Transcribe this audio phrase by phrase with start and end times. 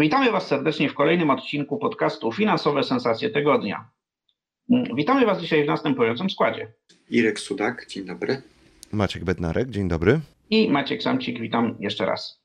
[0.00, 3.90] Witamy Was serdecznie w kolejnym odcinku podcastu Finansowe Sensacje Tygodnia.
[4.94, 6.72] Witamy Was dzisiaj w następującym składzie.
[7.10, 8.42] Irek Sudak, dzień dobry.
[8.92, 10.20] Maciek Bednarek, dzień dobry.
[10.50, 12.42] I Maciek Samcik, witam jeszcze raz.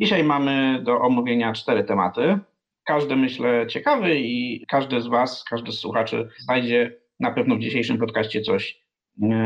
[0.00, 2.38] Dzisiaj mamy do omówienia cztery tematy.
[2.84, 7.98] Każdy, myślę, ciekawy i każdy z Was, każdy z słuchaczy znajdzie na pewno w dzisiejszym
[7.98, 8.85] podcaście coś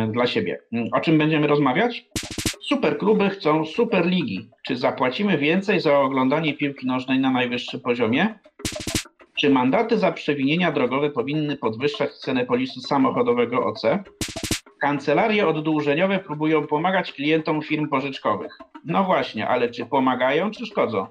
[0.09, 0.63] dla siebie.
[0.93, 2.05] O czym będziemy rozmawiać?
[2.61, 4.51] Superkluby chcą superligi.
[4.67, 8.39] Czy zapłacimy więcej za oglądanie piłki nożnej na najwyższym poziomie?
[9.39, 13.83] Czy mandaty za przewinienia drogowe powinny podwyższać cenę polisu samochodowego OC?
[14.81, 18.59] Kancelarie oddłużeniowe próbują pomagać klientom firm pożyczkowych.
[18.85, 21.07] No właśnie, ale czy pomagają, czy szkodzą?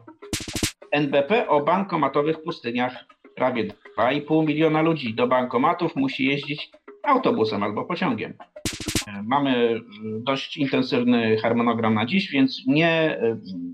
[0.91, 3.05] NBP o bankomatowych pustyniach.
[3.35, 3.67] Prawie
[3.97, 6.71] 2,5 miliona ludzi do bankomatów musi jeździć
[7.03, 8.33] autobusem albo pociągiem.
[9.25, 9.81] Mamy
[10.25, 13.19] dość intensywny harmonogram na dziś, więc nie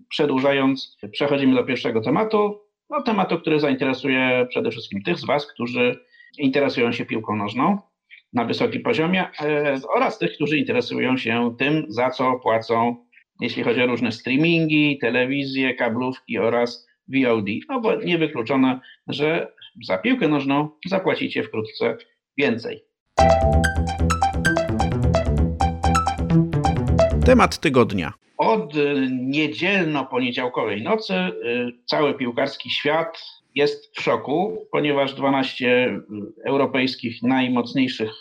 [0.10, 2.60] przedłużając, przechodzimy do pierwszego tematu.
[2.90, 6.00] No, tematu, który zainteresuje przede wszystkim tych z Was, którzy
[6.38, 7.78] interesują się piłką nożną
[8.34, 13.06] na wysokim poziomie e, oraz tych, którzy interesują się tym, za co płacą,
[13.42, 17.46] jeśli chodzi o różne streamingi, telewizje, kablówki oraz VOD.
[17.70, 21.98] No bo niewykluczone, że za piłkę nożną zapłacicie wkrótce
[22.38, 22.84] więcej.
[27.26, 28.14] Temat tygodnia.
[28.38, 31.32] Od y, niedzielno-poniedziałkowej nocy y,
[31.86, 33.24] cały piłkarski świat
[33.56, 36.02] jest w szoku, ponieważ 12 y,
[36.46, 38.12] europejskich najmocniejszych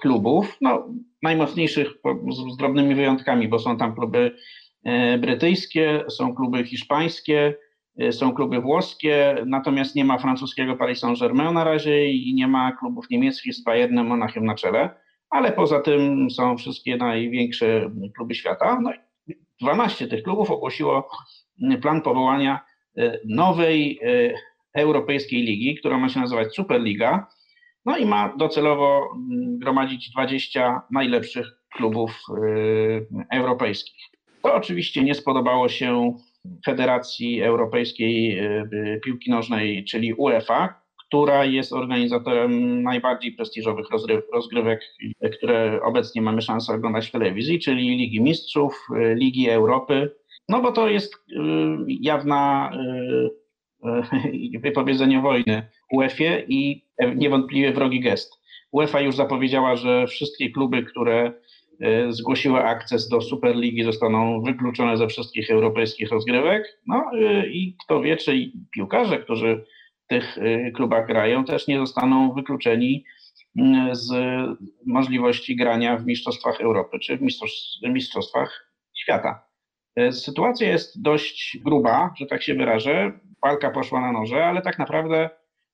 [0.00, 0.88] klubów, no
[1.22, 1.88] najmocniejszych
[2.52, 4.36] z drobnymi wyjątkami, bo są tam kluby
[5.18, 7.54] brytyjskie, są kluby hiszpańskie,
[8.10, 13.10] są kluby włoskie, natomiast nie ma francuskiego Paris Saint-Germain na razie i nie ma klubów
[13.10, 14.90] niemieckich z Bayernem Monachium na czele
[15.30, 18.80] ale poza tym są wszystkie największe kluby świata.
[18.82, 18.92] No
[19.60, 21.08] 12 tych klubów ogłosiło
[21.82, 22.60] plan powołania
[22.96, 24.32] e, nowej e,
[24.74, 27.26] europejskiej ligi, która ma się nazywać Superliga.
[27.84, 32.10] No i ma docelowo mm, gromadzić 20 najlepszych klubów
[33.30, 34.04] e, europejskich.
[34.42, 36.14] To oczywiście nie spodobało się
[36.66, 38.40] Federacji Europejskiej
[39.04, 40.79] Piłki Nożnej, czyli UEFA,
[41.10, 43.86] która jest organizatorem najbardziej prestiżowych
[44.32, 44.80] rozgrywek,
[45.38, 50.10] które obecnie mamy szansę oglądać w telewizji, czyli Ligi Mistrzów, Ligi Europy.
[50.48, 51.18] No bo to jest y,
[51.88, 52.70] jawna
[53.84, 55.62] y, y, wypowiedzenie wojny
[55.92, 56.84] UEFA i
[57.16, 58.32] niewątpliwie wrogi gest.
[58.72, 61.32] UEFA już zapowiedziała, że wszystkie kluby, które
[62.08, 66.80] zgłosiły akces do Superligi zostaną wykluczone ze wszystkich europejskich rozgrywek.
[66.86, 67.10] No
[67.46, 69.64] i kto wie, czy piłkarze, którzy
[70.10, 73.04] tych y, klubach grają, też nie zostaną wykluczeni
[73.58, 74.12] mm, z
[74.86, 77.20] możliwości grania w Mistrzostwach Europy czy w
[77.82, 79.44] Mistrzostwach Świata.
[79.98, 83.12] Y, sytuacja jest dość gruba, że tak się wyrażę.
[83.42, 85.30] Walka poszła na noże, ale tak naprawdę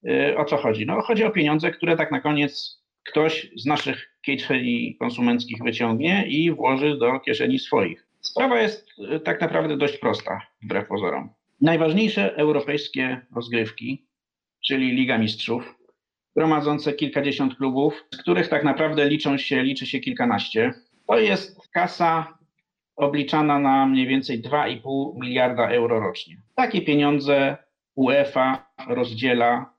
[0.06, 0.86] y, o co chodzi?
[0.86, 6.52] No, chodzi o pieniądze, które tak na koniec ktoś z naszych kieszeni konsumenckich wyciągnie i
[6.52, 8.06] włoży do kieszeni swoich.
[8.20, 8.88] Sprawa jest
[9.24, 11.30] tak naprawdę dość prosta, wbrew pozorom.
[11.60, 14.05] Najważniejsze europejskie rozgrywki
[14.66, 15.74] czyli Liga Mistrzów,
[16.36, 20.72] gromadzące kilkadziesiąt klubów, z których tak naprawdę liczą się, liczy się kilkanaście.
[21.06, 22.38] To jest kasa
[22.96, 26.42] obliczana na mniej więcej 2,5 miliarda euro rocznie.
[26.54, 27.56] Takie pieniądze
[27.94, 29.74] UEFA rozdziela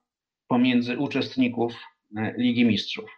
[0.47, 1.73] pomiędzy uczestników
[2.17, 3.09] e, Ligi Mistrzów.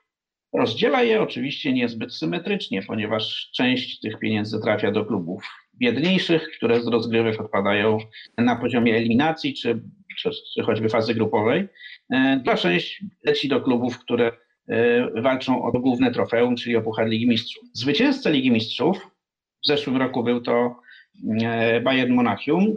[0.54, 5.44] Rozdziela je oczywiście niezbyt symetrycznie, ponieważ część tych pieniędzy trafia do klubów
[5.76, 7.98] biedniejszych, które z rozgrywek odpadają
[8.38, 9.82] na poziomie eliminacji czy
[10.18, 10.30] czy,
[10.66, 11.68] choćby fazy grupowej.
[12.10, 14.32] E, Dla część leci do klubów, które
[14.68, 17.64] e, walczą o główne trofeum, czyli o Puchar Ligi Mistrzów.
[17.74, 18.98] Zwycięzca Ligi Mistrzów,
[19.64, 20.76] w zeszłym roku był to
[21.42, 22.76] e, Bayern Monachium,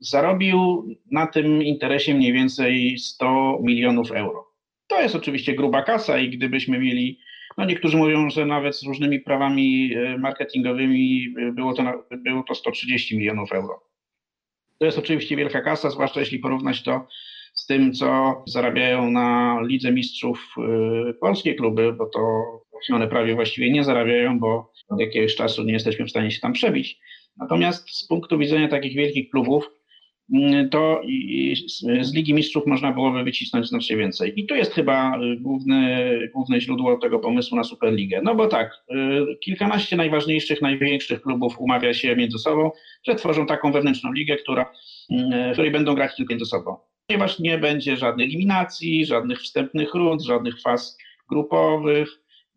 [0.00, 4.46] zarobił na tym interesie mniej więcej 100 milionów euro.
[4.86, 7.18] To jest oczywiście gruba kasa i gdybyśmy mieli,
[7.58, 13.52] no niektórzy mówią, że nawet z różnymi prawami marketingowymi było to, było to 130 milionów
[13.52, 13.89] euro.
[14.80, 17.06] To jest oczywiście wielka kasa, zwłaszcza jeśli porównać to
[17.54, 20.54] z tym, co zarabiają na Lidze Mistrzów
[21.10, 22.20] y, polskie kluby, bo to
[22.92, 26.52] one prawie właściwie nie zarabiają, bo od jakiegoś czasu nie jesteśmy w stanie się tam
[26.52, 27.00] przebić.
[27.36, 29.70] Natomiast z punktu widzenia takich wielkich klubów,
[30.70, 31.02] to
[32.00, 34.32] z Ligi Mistrzów można byłoby wycisnąć znacznie więcej.
[34.40, 38.20] I tu jest chyba główne, główne źródło tego pomysłu na Superligę.
[38.24, 38.84] No bo tak,
[39.40, 42.70] kilkanaście najważniejszych, największych klubów umawia się między sobą,
[43.06, 44.72] że tworzą taką wewnętrzną ligę, która,
[45.50, 46.76] w której będą grać tylko między sobą.
[47.06, 50.98] Ponieważ nie będzie żadnej eliminacji, żadnych wstępnych rund, żadnych faz
[51.28, 52.08] grupowych,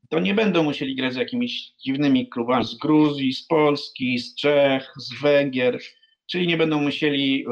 [0.10, 4.94] to nie będą musieli grać z jakimiś dziwnymi klubami z Gruzji, z Polski, z Czech,
[4.98, 5.80] z Węgier,
[6.34, 7.46] czyli nie będą musieli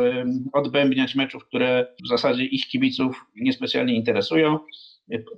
[0.54, 4.60] odbębniać meczów, które w zasadzie ich kibiców niespecjalnie interesują,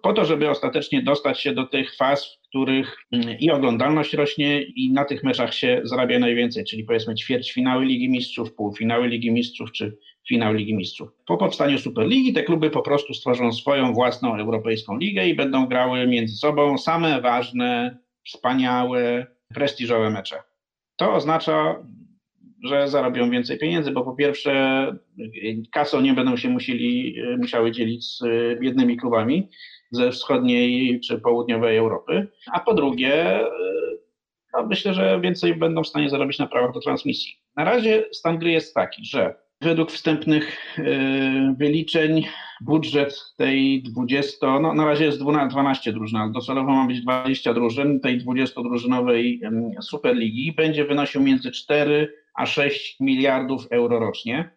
[0.02, 4.62] po to, żeby ostatecznie dostać się do tych faz, w których mm, i oglądalność rośnie
[4.62, 9.72] i na tych meczach się zarabia najwięcej, czyli powiedzmy ćwierćfinały Ligi Mistrzów, półfinały Ligi Mistrzów
[9.72, 9.98] czy
[10.28, 11.10] finał Ligi Mistrzów.
[11.26, 16.08] Po powstaniu Superligi te kluby po prostu stworzą swoją własną europejską ligę i będą grały
[16.08, 20.36] między sobą same ważne, wspaniałe, prestiżowe mecze.
[20.96, 21.86] To oznacza,
[22.64, 24.86] że zarobią więcej pieniędzy, bo po pierwsze
[25.72, 28.22] kasą nie będą się musieli, musiały dzielić z
[28.60, 29.50] biednymi klubami
[29.92, 33.40] ze wschodniej czy południowej Europy, a po drugie
[34.54, 37.34] no myślę, że więcej będą w stanie zarobić na prawach do transmisji.
[37.56, 42.26] Na razie stan gry jest taki, że Według wstępnych e, wyliczeń
[42.62, 48.00] budżet tej 20, no na razie jest 12 drużyn, ale docelowo ma być 20 drużyn,
[48.00, 49.40] tej 20-drużynowej
[49.82, 54.50] Superligi będzie wynosił między 4 a 6 miliardów euro rocznie,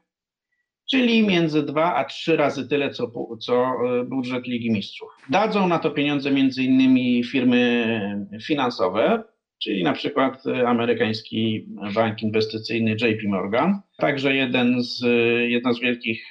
[0.91, 5.09] czyli między 2 a 3 razy tyle, co, co e, budżet Ligi Mistrzów.
[5.31, 9.23] Dadzą na to pieniądze między innymi firmy finansowe,
[9.63, 15.01] czyli na przykład e, amerykański bank inwestycyjny JP Morgan, także jeden z,
[15.49, 16.29] jedna z wielkich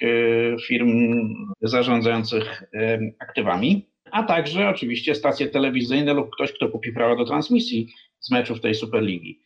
[0.66, 0.90] firm
[1.62, 2.62] zarządzających
[3.18, 7.88] aktywami, a także oczywiście stacje telewizyjne lub ktoś, kto kupi prawa do transmisji
[8.20, 9.40] z meczów tej Superligi.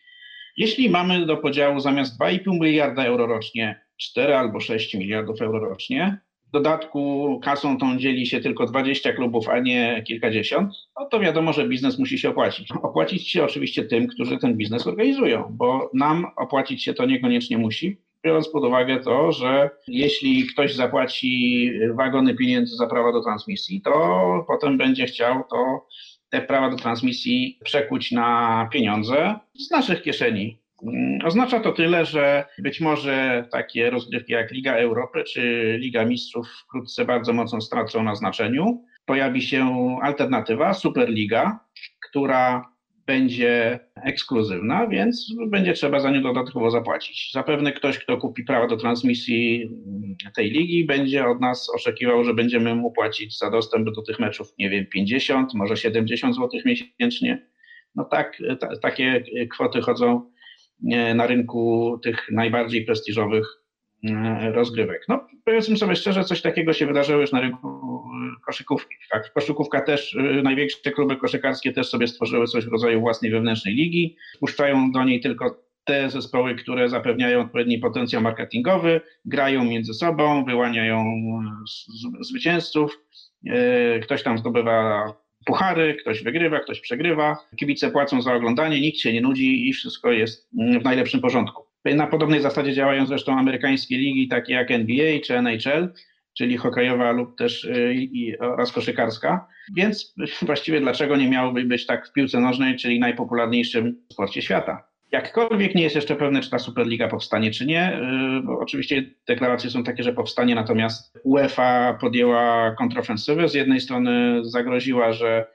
[0.57, 6.21] Jeśli mamy do podziału zamiast 2,5 miliarda euro rocznie 4 albo 6 miliardów euro rocznie,
[6.49, 11.53] w dodatku kasą tą dzieli się tylko 20 klubów, a nie kilkadziesiąt, no to wiadomo,
[11.53, 12.69] że biznes musi się opłacić.
[12.83, 18.01] Opłacić się oczywiście tym, którzy ten biznes organizują, bo nam opłacić się to niekoniecznie musi,
[18.25, 24.45] biorąc pod uwagę to, że jeśli ktoś zapłaci wagony pieniędzy za prawa do transmisji, to
[24.49, 25.87] potem będzie chciał to
[26.31, 30.61] te prawa do transmisji przekuć na pieniądze z naszych kieszeni.
[30.83, 36.49] Mm, oznacza to tyle, że być może takie rozgrywki jak Liga Europy czy Liga Mistrzów
[36.49, 38.85] wkrótce bardzo mocno stracą na znaczeniu.
[39.05, 41.59] Pojawi się alternatywa, Superliga,
[42.09, 42.71] która
[43.11, 47.31] będzie ekskluzywna, więc będzie trzeba za nią dodatkowo zapłacić.
[47.33, 49.71] Zapewne ktoś, kto kupi prawo do transmisji
[50.37, 54.55] tej ligi, będzie od nas oczekiwał, że będziemy mu płacić za dostęp do tych meczów,
[54.59, 57.47] nie wiem, 50, może 70 zł miesięcznie.
[57.95, 60.31] No tak, ta, takie kwoty chodzą
[61.15, 63.47] na rynku tych najbardziej prestiżowych
[64.11, 65.05] e, rozgrywek.
[65.09, 68.10] No, powiedzmy sobie szczerze, coś takiego się wydarzyło już na rynku e,
[68.47, 68.95] koszykówki.
[69.11, 73.75] Tak, koszykówka też, e, największe kluby koszykarskie też sobie stworzyły coś w rodzaju własnej wewnętrznej
[73.75, 74.17] ligi.
[74.37, 81.05] Wpuszczają do niej tylko te zespoły, które zapewniają odpowiedni potencjał marketingowy, grają między sobą, wyłaniają
[82.21, 82.99] zwycięzców.
[84.03, 85.05] Ktoś tam zdobywa
[85.45, 90.13] puchary, ktoś wygrywa, ktoś przegrywa, kibice płacą za oglądanie, nikt się nie nudzi i wszystko
[90.13, 90.49] jest
[90.81, 91.65] w najlepszym porządku.
[91.85, 95.93] Na podobnej zasadzie działają zresztą amerykańskie ligi takie jak NBA czy NHL,
[96.41, 99.47] czyli hokejowa lub też y, i, oraz koszykarska.
[99.77, 100.15] Więc
[100.47, 104.85] właściwie dlaczego nie miałoby być tak w piłce nożnej, czyli najpopularniejszym sporcie świata?
[105.13, 108.01] Jakkolwiek nie jest jeszcze pewne, czy ta Superliga powstanie, czy nie,
[108.39, 113.49] y, bo oczywiście deklaracje są takie, że powstanie, natomiast UEFA podjęła kontrofensywę.
[113.49, 115.47] Z jednej strony zagroziła, że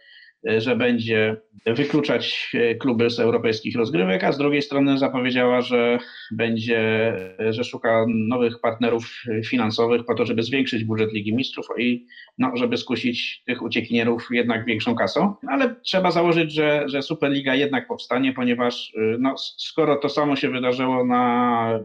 [0.58, 6.00] że będzie wykluczać kluby z europejskich rozgrywek, a z drugiej strony zapowiedziała, że
[6.32, 7.14] będzie,
[7.50, 12.06] że szuka nowych partnerów finansowych po to, żeby zwiększyć budżet Ligi Mistrzów i
[12.38, 15.36] no, żeby skusić tych uciekinierów jednak większą kasą.
[15.48, 21.06] Ale trzeba założyć, że, że Superliga jednak powstanie, ponieważ no, skoro to samo się wydarzyło
[21.06, 21.80] na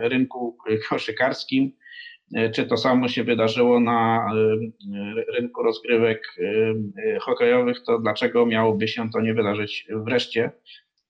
[0.00, 0.56] rynku
[0.88, 1.85] koszykarskim, E,
[2.54, 9.10] czy to samo się wydarzyło na e, rynku rozgrywek e, hokejowych, to dlaczego miałoby się
[9.10, 10.50] to nie wydarzyć wreszcie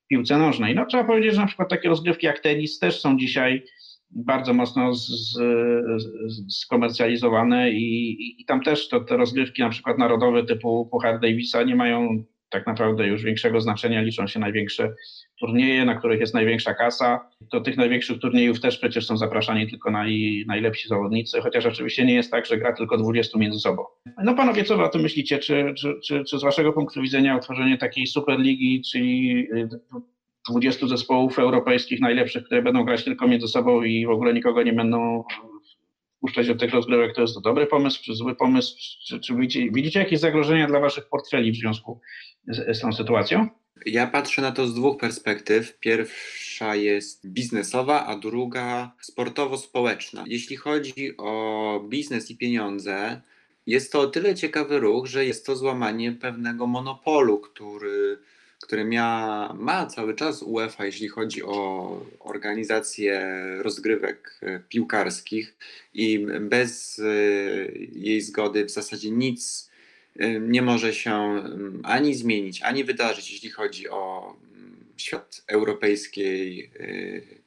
[0.03, 0.75] w piłce nożnej?
[0.75, 3.63] No trzeba powiedzieć, że na przykład takie rozgrywki jak tenis też są dzisiaj
[4.11, 6.05] bardzo mocno z, z,
[6.49, 11.63] skomercjalizowane i, i, i, tam też to, te rozgrywki na przykład narodowe typu Puchar Davisa
[11.63, 14.93] nie mają tak naprawdę już większego znaczenia, liczą się największe
[15.39, 17.29] turnieje, na których jest największa kasa.
[17.41, 22.13] Do tych największych turniejów też przecież są zapraszani tylko naj, najlepsi zawodnicy, chociaż oczywiście nie
[22.13, 23.83] jest tak, że gra tylko 20 między sobą.
[24.23, 25.39] No panowie, co wy o tym myślicie?
[25.39, 29.47] Czy, czy, czy, czy z waszego punktu widzenia utworzenie takiej superligi, czyli
[30.49, 34.73] 20 zespołów europejskich najlepszych, które będą grać tylko między sobą i w ogóle nikogo nie
[34.73, 35.23] będą
[36.21, 38.75] puszczać od tych rozgrywek, to jest to dobry pomysł, czy zły pomysł?
[39.07, 42.01] Czy, czy widzicie, widzicie jakieś zagrożenia dla waszych portfeli w związku
[42.47, 43.47] z, z tą sytuacją?
[43.85, 45.79] Ja patrzę na to z dwóch perspektyw.
[45.79, 50.23] Pierwsza jest biznesowa, a druga sportowo-społeczna.
[50.27, 53.21] Jeśli chodzi o biznes i pieniądze,
[53.67, 58.19] jest to o tyle ciekawy ruch, że jest to złamanie pewnego monopolu, który,
[58.61, 65.55] który mia, ma cały czas UEFA, jeśli chodzi o organizację rozgrywek e, piłkarskich
[65.93, 67.03] i bez e,
[67.91, 69.71] jej zgody w zasadzie nic
[70.19, 71.43] e, nie może się
[71.83, 74.35] ani zmienić, ani wydarzyć, jeśli chodzi o
[74.97, 76.71] świat europejskiej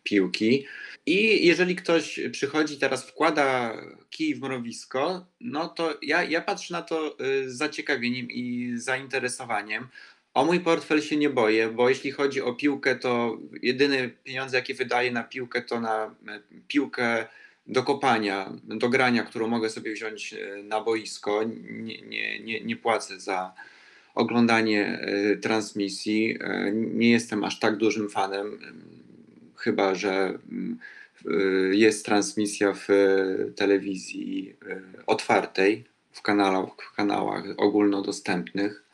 [0.02, 0.66] piłki.
[1.06, 3.76] I jeżeli ktoś przychodzi teraz, wkłada
[4.10, 9.88] kij w mrowisko, no to ja, ja patrzę na to z zaciekawieniem i zainteresowaniem.
[10.34, 14.74] O mój portfel się nie boję, bo jeśli chodzi o piłkę, to jedyne pieniądze, jakie
[14.74, 16.10] wydaję na piłkę, to na y,
[16.68, 17.26] piłkę
[17.66, 21.42] do kopania, do grania, którą mogę sobie wziąć y, na boisko.
[21.70, 23.54] Nie, nie, nie, nie płacę za
[24.14, 25.06] oglądanie
[25.42, 26.38] transmisji.
[26.74, 28.58] Nie jestem aż tak dużym fanem
[29.60, 30.78] chyba że mm,
[31.72, 32.88] jest transmisja w
[33.56, 34.56] telewizji
[35.06, 38.89] otwartej, w kanałach, w kanałach ogólnodostępnych.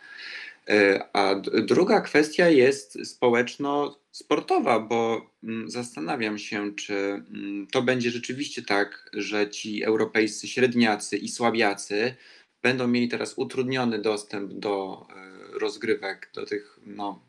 [0.71, 8.63] Y, a druga kwestia jest społeczno-sportowa, bo mm, zastanawiam się, czy mm, to będzie rzeczywiście
[8.63, 12.15] tak, że ci europejscy średniacy i słabiacy
[12.63, 15.07] będą mieli teraz utrudniony dostęp do
[15.61, 17.23] rozgrywek, do tych no,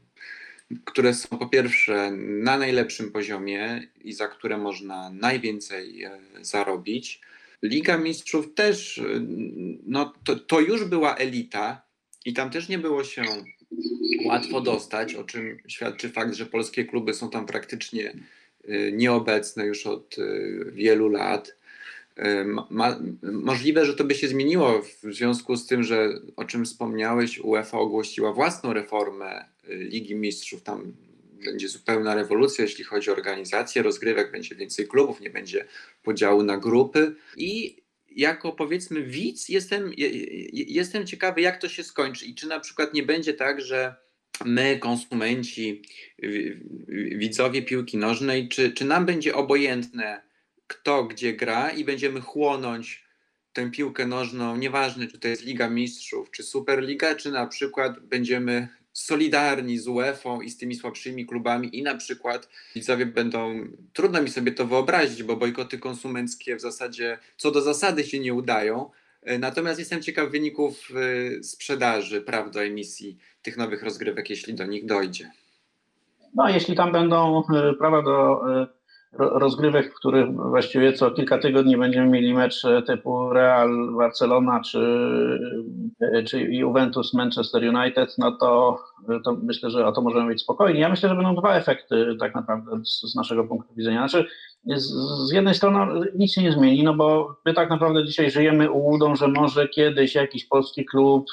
[0.85, 7.21] które są po pierwsze na najlepszym poziomie i za które można najwięcej e, zarobić.
[7.63, 9.03] Liga Mistrzów też, e,
[9.85, 11.86] no to, to już była elita
[12.27, 13.23] i tam też nie było się
[14.25, 18.13] łatwo dostać, o czym świadczy fakt, że polskie kluby są tam praktycznie
[18.67, 20.15] e, nieobecne już od
[20.71, 21.57] wielu lat.
[22.69, 27.39] Ma, możliwe, że to by się zmieniło w związku z tym, że o czym wspomniałeś,
[27.39, 30.63] UEFA ogłosiła własną reformę Ligi Mistrzów.
[30.63, 30.93] Tam
[31.45, 35.65] będzie zupełna rewolucja, jeśli chodzi o organizację rozgrywek, będzie więcej klubów, nie będzie
[36.03, 37.77] podziału na grupy i
[38.17, 39.91] jako powiedzmy widz jestem,
[40.53, 43.95] jestem ciekawy, jak to się skończy i czy na przykład nie będzie tak, że
[44.45, 45.81] my, konsumenci,
[47.15, 50.21] widzowie piłki nożnej, czy, czy nam będzie obojętne,
[50.67, 53.07] kto gdzie gra i będziemy chłonąć
[53.53, 58.67] tę piłkę nożną, nieważne czy to jest Liga Mistrzów, czy Superliga, czy na przykład będziemy
[58.97, 64.29] solidarni z UEFA i z tymi słabszymi klubami i na przykład widzowie będą, trudno mi
[64.29, 68.89] sobie to wyobrazić, bo bojkoty konsumenckie w zasadzie co do zasady się nie udają,
[69.21, 70.89] e, natomiast jestem ciekaw wyników
[71.39, 75.31] e, sprzedaży praw do emisji tych nowych rozgrywek, jeśli do nich dojdzie.
[76.35, 78.41] No, jeśli tam będą e, prawa do
[79.13, 84.79] rozgrywek, w których właściwie co kilka tygodni będziemy mieli mecz typu Real Barcelona czy,
[86.25, 88.79] czy Juventus Manchester United, no to,
[89.25, 90.79] to myślę, że o to możemy być spokojni.
[90.79, 94.07] Ja myślę, że będą dwa efekty tak naprawdę z, z naszego punktu widzenia.
[94.07, 94.29] Znaczy,
[94.65, 94.93] z,
[95.27, 99.15] z, jednej strony nic się nie zmieni, no bo my tak naprawdę dzisiaj żyjemy ułudą,
[99.15, 101.25] że może kiedyś jakiś polski klub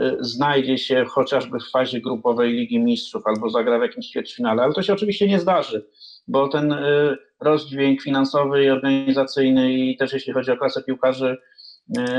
[0.00, 4.74] y, znajdzie się chociażby w fazie grupowej Ligi Mistrzów albo zagra w jakimś ćwierćfinale, ale
[4.74, 5.86] to się oczywiście nie zdarzy
[6.28, 11.38] bo ten y, rozdźwięk finansowy i organizacyjny i też jeśli chodzi o klasę piłkarzy, y,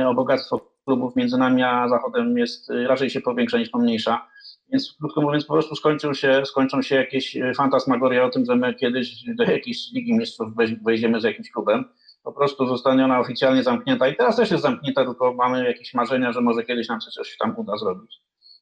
[0.07, 4.27] o bogactwo klubów między nami a Zachodem jest y, raczej się powiększa niż pomniejsza.
[4.71, 8.73] Więc krótko mówiąc, po prostu skończył się, skończą się jakieś fantasmagorie o tym, że my
[8.73, 10.47] kiedyś do jakiejś Ligi Mistrzów
[10.85, 11.85] wejdziemy z jakimś klubem.
[12.23, 16.31] Po prostu zostanie ona oficjalnie zamknięta i teraz też jest zamknięta, tylko mamy jakieś marzenia,
[16.31, 18.21] że może kiedyś nam coś tam uda zrobić.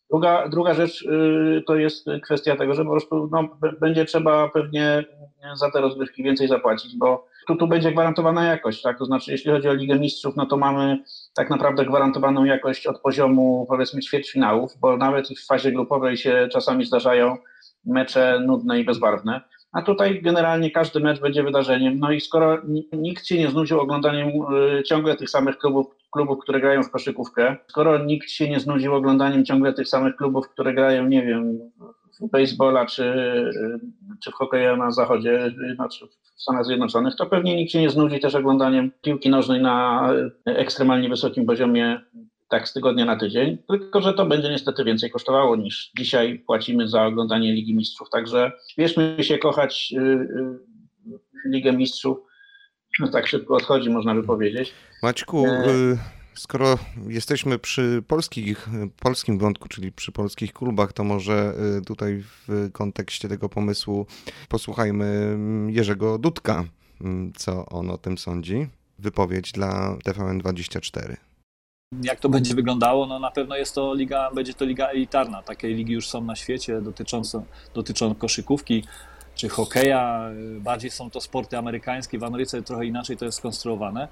[0.10, 1.08] Druga, druga rzecz
[1.68, 5.04] to jest kwestia tego, że po prostu no, będzie trzeba pewnie
[5.54, 8.98] za te rozgrywki więcej zapłacić, bo tu, tu będzie gwarantowana jakość, tak?
[8.98, 11.04] To znaczy, jeśli chodzi o Ligę Mistrzów, no to mamy
[11.34, 16.86] tak naprawdę gwarantowaną jakość od poziomu powiedzmy ćwierćfinałów, bo nawet w fazie grupowej się czasami
[16.86, 17.38] zdarzają
[17.86, 19.42] mecze nudne i bezbarwne.
[19.72, 22.00] A tutaj generalnie każdy mecz będzie wydarzeniem.
[22.00, 22.58] No i skoro
[22.94, 24.30] nikt się nie znudził oglądaniem
[24.80, 28.96] y, ciągle tych samych klubów, klubów, które grają w koszykówkę, skoro nikt się nie znudził
[28.96, 31.60] oglądaniem ciągle tych samych klubów, które grają, nie wiem,
[32.28, 33.14] baseballa czy,
[34.24, 38.20] czy w hokeja na zachodzie, znaczy w Stanach Zjednoczonych, to pewnie nikt się nie znudzi
[38.20, 40.08] też oglądaniem piłki nożnej na
[40.46, 42.02] ekstremalnie wysokim poziomie
[42.52, 46.88] tak z tygodnia na tydzień, tylko że to będzie niestety więcej kosztowało niż dzisiaj płacimy
[46.88, 48.10] za oglądanie Ligi Mistrzów.
[48.10, 52.18] Także śpieszmy się kochać y, y, Ligę Mistrzów.
[53.00, 54.74] No tak szybko odchodzi, można by powiedzieć.
[55.04, 55.70] Maćku, e...
[55.70, 58.70] Y, skoro jesteśmy przy polskich,
[59.00, 61.54] polskim wątku, czyli przy polskich klubach, to może
[61.86, 64.06] tutaj w kontekście tego pomysłu
[64.50, 65.38] posłuchajmy
[65.70, 66.64] Jerzego Dudka,
[67.36, 68.68] co on o tym sądzi.
[69.02, 71.16] wypowiedź dla TVN24.
[72.04, 73.06] Jak to będzie wyglądało?
[73.06, 75.44] No na pewno jest to liga, będzie to liga elitarna.
[75.44, 78.84] Takie ligi już są na świecie dotyczące, dotyczą koszykówki
[79.36, 80.30] czy hokeja.
[80.60, 82.20] Bardziej są to sporty amerykańskie.
[82.20, 84.08] W Ameryce trochę inaczej to jest skonstruowane.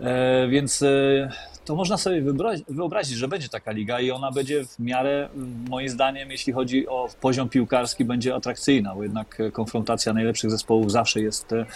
[0.00, 1.30] E, więc e,
[1.64, 2.22] to można sobie
[2.68, 5.28] wyobrazić, że będzie taka liga i ona będzie w miarę,
[5.68, 11.20] moim zdaniem, jeśli chodzi o poziom piłkarski, będzie atrakcyjna, bo jednak konfrontacja najlepszych zespołów zawsze
[11.20, 11.66] jest e,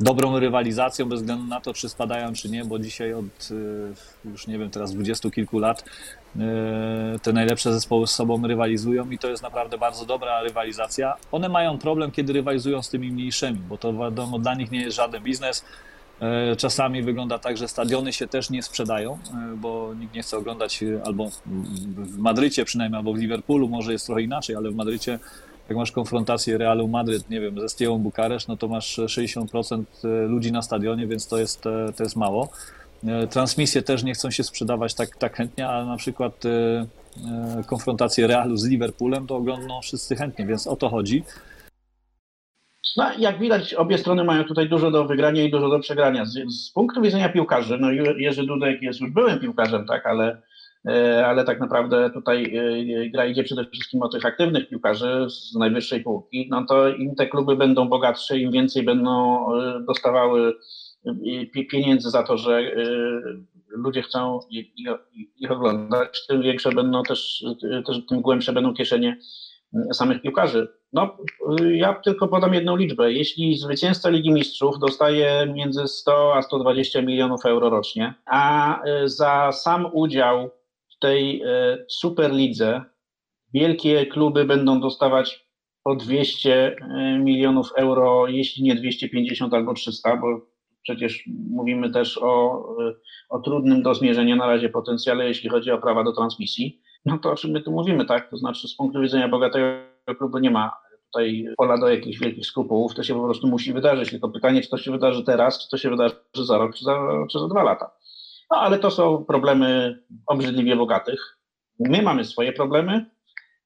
[0.00, 3.48] dobrą rywalizacją, bez względu na to, czy spadają, czy nie, bo dzisiaj od
[4.24, 5.84] już nie wiem, teraz dwudziestu kilku lat
[7.22, 11.16] te najlepsze zespoły z sobą rywalizują i to jest naprawdę bardzo dobra rywalizacja.
[11.32, 14.96] One mają problem, kiedy rywalizują z tymi mniejszymi, bo to wiadomo, dla nich nie jest
[14.96, 15.64] żaden biznes E,
[16.56, 20.82] czasami wygląda tak, że stadiony się też nie sprzedają, e, bo nikt nie chce oglądać
[20.82, 21.30] e, albo
[21.86, 25.18] w Madrycie przynajmniej, albo w Liverpoolu, może jest trochę inaczej, ale w Madrycie
[25.68, 29.84] jak masz konfrontację Realu Madryt, nie wiem, ze Stiałą Bukaresz, no to masz 60%
[30.28, 31.60] ludzi na stadionie, więc to jest,
[31.96, 32.48] to jest mało.
[33.30, 36.42] Transmisje też nie chcą się sprzedawać tak, tak chętnie, ale na przykład
[37.66, 41.24] konfrontację Realu z Liverpoolem to oglądną wszyscy chętnie, więc o to chodzi.
[42.96, 46.24] No, jak widać, obie strony mają tutaj dużo do wygrania i dużo do przegrania.
[46.24, 50.42] Z, z punktu widzenia piłkarzy, no Jerzy Dudek jest już byłym piłkarzem, tak, ale,
[50.88, 55.54] e, ale tak naprawdę tutaj e, gra idzie przede wszystkim o tych aktywnych piłkarzy z
[55.54, 60.54] najwyższej półki, no to im te kluby będą bogatsze, im więcej będą e, dostawały
[61.70, 62.72] pieniędzy za to, że
[63.68, 64.40] ludzie chcą
[65.36, 67.44] ich oglądać, tym większe będą też,
[67.86, 69.18] też tym głębsze będą kieszenie
[69.92, 70.77] samych piłkarzy.
[70.92, 71.16] No,
[71.72, 73.12] ja tylko podam jedną liczbę.
[73.12, 79.52] Jeśli zwycięzca Ligi Mistrzów dostaje między 100 a 120 milionów euro rocznie, a e, za
[79.52, 80.50] sam udział
[80.88, 82.82] w tej e, Superlidze
[83.54, 85.48] wielkie kluby będą dostawać
[85.82, 90.40] po 200 e, milionów euro, jeśli nie 250 albo 300, bo
[90.82, 92.64] przecież mówimy też o,
[93.28, 97.32] o trudnym do zmierzenia na razie potencjale, jeśli chodzi o prawa do transmisji no to
[97.32, 98.30] o czym my tu mówimy, tak?
[98.30, 99.66] To znaczy z punktu widzenia bogatego
[100.14, 100.72] klubu nie ma
[101.06, 104.10] tutaj pola do jakichś wielkich skrupułów, to się po prostu musi wydarzyć.
[104.10, 106.14] Tylko pytanie, czy to się wydarzy teraz, czy to się wydarzy
[106.46, 106.98] za rok, czy za,
[107.30, 107.90] czy za dwa lata.
[108.50, 111.38] No ale to są problemy obrzydliwie bogatych.
[111.78, 113.10] My mamy swoje problemy,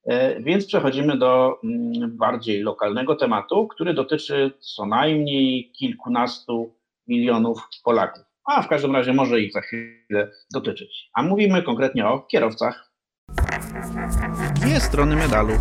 [0.05, 6.75] e, więc przechodzimy do mm, bardziej lokalnego tematu, który dotyczy co najmniej kilkunastu
[7.07, 8.23] milionów Polaków.
[8.45, 11.09] A w każdym razie może ich za chwilę dotyczyć.
[11.13, 12.93] A mówimy konkretnie o kierowcach
[14.55, 15.53] Dwie strony medalu.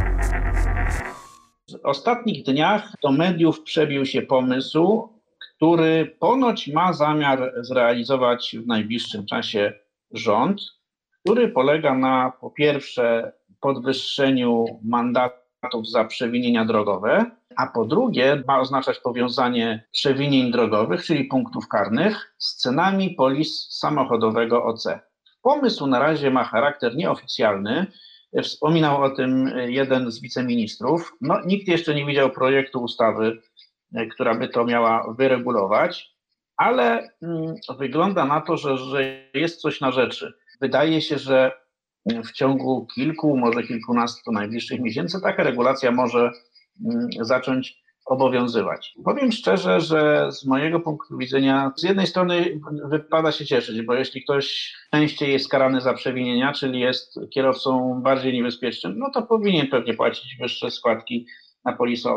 [1.83, 5.09] Ostatnich dniach do mediów przebił się pomysł,
[5.57, 9.73] który ponoć ma zamiar zrealizować w najbliższym czasie
[10.11, 10.61] rząd,
[11.21, 18.99] który polega na po pierwsze podwyższeniu mandatów za przewinienia drogowe, a po drugie ma oznaczać
[18.99, 24.85] powiązanie przewinień drogowych, czyli punktów karnych, z cenami polis samochodowego OC.
[25.43, 27.87] Pomysł na razie ma charakter nieoficjalny.
[28.43, 31.13] Wspominał o tym jeden z wiceministrów.
[31.21, 33.43] No, nikt jeszcze nie widział projektu ustawy,
[34.11, 36.13] która by to miała wyregulować,
[36.57, 40.33] ale mm, wygląda na to, że, że jest coś na rzeczy.
[40.61, 41.53] Wydaje się, że
[42.07, 46.31] w ciągu kilku, może kilkunastu najbliższych miesięcy taka regulacja może
[46.85, 47.82] mm, zacząć
[48.13, 48.95] obowiązywać.
[49.05, 54.25] Powiem szczerze, że z mojego punktu widzenia, z jednej strony wypada się cieszyć, bo jeśli
[54.25, 59.95] ktoś częściej jest karany za przewinienia, czyli jest kierowcą bardziej niebezpiecznym, no to powinien pewnie
[59.95, 61.27] płacić wyższe składki
[61.65, 62.11] na polisę.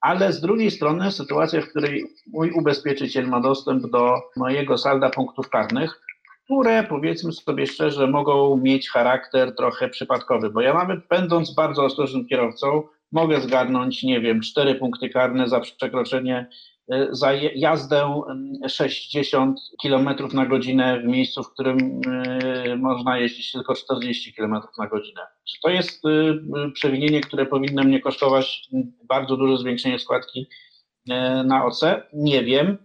[0.00, 5.50] Ale z drugiej strony sytuacja, w której mój ubezpieczyciel ma dostęp do mojego salda punktów
[5.50, 6.00] karnych,
[6.44, 12.26] które powiedzmy sobie szczerze mogą mieć charakter trochę przypadkowy, bo ja nawet będąc bardzo ostrożnym
[12.26, 12.82] kierowcą,
[13.14, 16.46] mogę zgarnąć, nie wiem, cztery punkty karne za przekroczenie,
[16.92, 18.22] e, za jazdę
[18.68, 24.86] 60 km na godzinę w miejscu, w którym e, można jeździć tylko 40 km na
[24.86, 25.20] godzinę.
[25.48, 26.10] Czy to jest e,
[26.70, 28.68] przewinienie, które powinno mnie kosztować
[29.08, 30.46] bardzo duże zwiększenie składki
[31.44, 31.80] na OC?
[32.12, 32.78] Nie wiem.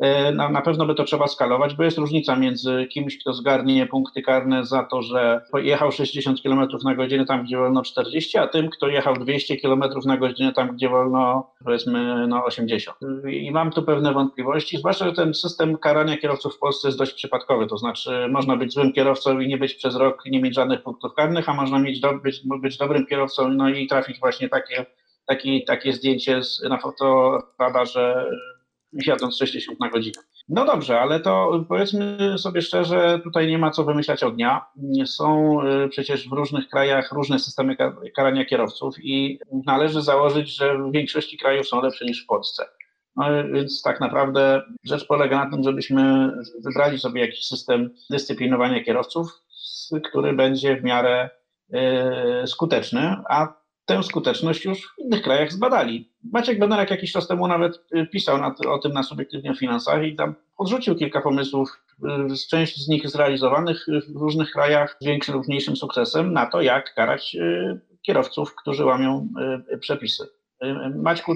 [0.00, 3.86] E, na, na pewno by to trzeba skalować, bo jest różnica między kimś, kto zgarnie
[3.86, 8.46] punkty karne za to, że jechał 60 km na godzinę tam, gdzie wolno 40, a
[8.46, 12.98] tym, kto jechał 200 km na godzinę tam, gdzie wolno powiedzmy no 80.
[13.30, 17.12] I mam tu pewne wątpliwości, zwłaszcza, że ten system karania kierowców w Polsce jest dość
[17.12, 20.82] przypadkowy, to znaczy można być złym kierowcą i nie być przez rok, nie mieć żadnych
[20.82, 24.86] punktów karnych, a można mieć do, być, być dobrym kierowcą no i trafić właśnie takie,
[25.26, 28.30] takie, takie zdjęcie z, na fotoradarze
[28.92, 30.22] jadąc 60 na godzinę.
[30.48, 34.66] No dobrze, ale to powiedzmy sobie szczerze, tutaj nie ma co wymyślać od dnia.
[35.04, 37.76] Są y, przecież w różnych krajach różne systemy
[38.16, 42.64] karania kierowców i należy założyć, że w większości krajów są lepsze niż w Polsce.
[43.16, 46.32] No, więc tak naprawdę rzecz polega na tym, żebyśmy
[46.64, 49.28] wybrali sobie jakiś system dyscyplinowania kierowców,
[50.04, 51.30] który będzie w miarę
[52.44, 56.07] y, skuteczny, a tę skuteczność już w innych krajach zbadali.
[56.24, 60.34] Maciek Bednarek jakiś czas temu nawet y, pisał o tym na subiektywnie finansach i tam
[60.56, 61.68] podrzucił kilka pomysłów,
[62.28, 66.62] z część z nich zrealizowanych w różnych krajach z większym lub mniejszym sukcesem na to,
[66.62, 67.36] jak karać
[68.02, 69.28] kierowców, którzy łamią
[69.80, 70.28] przepisy.
[70.94, 71.34] Maćku,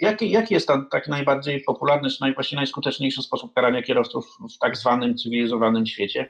[0.00, 4.76] jaki, jaki jest ten tak najbardziej popularny, czy najwłaściwie najskuteczniejszy sposób karania kierowców w tak
[4.76, 6.28] zwanym cywilizowanym świecie?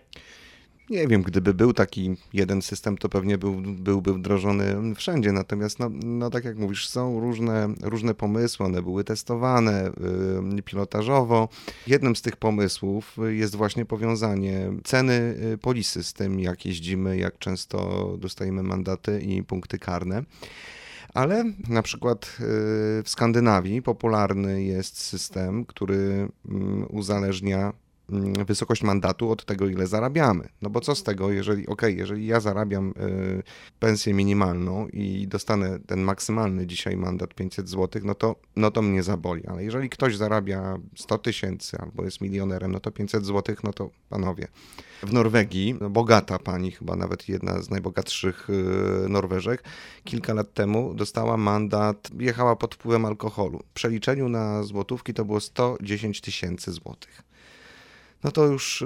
[0.90, 5.32] Nie wiem, gdyby był taki jeden system, to pewnie był, byłby wdrożony wszędzie.
[5.32, 9.90] Natomiast, no, no tak jak mówisz, są różne, różne pomysły, one były testowane
[10.54, 11.48] yy, pilotażowo.
[11.86, 17.38] Jednym z tych pomysłów jest właśnie powiązanie ceny y, polisy z tym, jak jeździmy, jak
[17.38, 20.22] często dostajemy mandaty i punkty karne.
[21.14, 22.42] Ale na przykład y,
[23.02, 27.72] w Skandynawii popularny jest system, który mm, uzależnia
[28.46, 30.48] wysokość mandatu od tego, ile zarabiamy.
[30.62, 33.42] No bo co z tego, jeżeli, ok, jeżeli ja zarabiam y,
[33.78, 39.02] pensję minimalną i dostanę ten maksymalny dzisiaj mandat 500 zł, no to, no to mnie
[39.02, 39.46] zaboli.
[39.46, 43.90] Ale jeżeli ktoś zarabia 100 tysięcy albo jest milionerem, no to 500 zł, no to
[44.08, 44.48] panowie,
[45.02, 49.64] w Norwegii, no, bogata pani, chyba nawet jedna z najbogatszych y, Norweżek,
[50.04, 53.58] kilka lat temu dostała mandat, jechała pod wpływem alkoholu.
[53.58, 57.27] W przeliczeniu na złotówki to było 110 tysięcy złotych.
[58.24, 58.84] No to już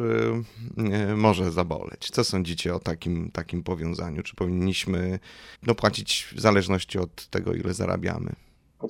[0.77, 2.11] yy, może zaboleć.
[2.11, 4.23] Co sądzicie o takim, takim powiązaniu?
[4.23, 5.19] Czy powinniśmy
[5.67, 8.33] no, płacić w zależności od tego, ile zarabiamy?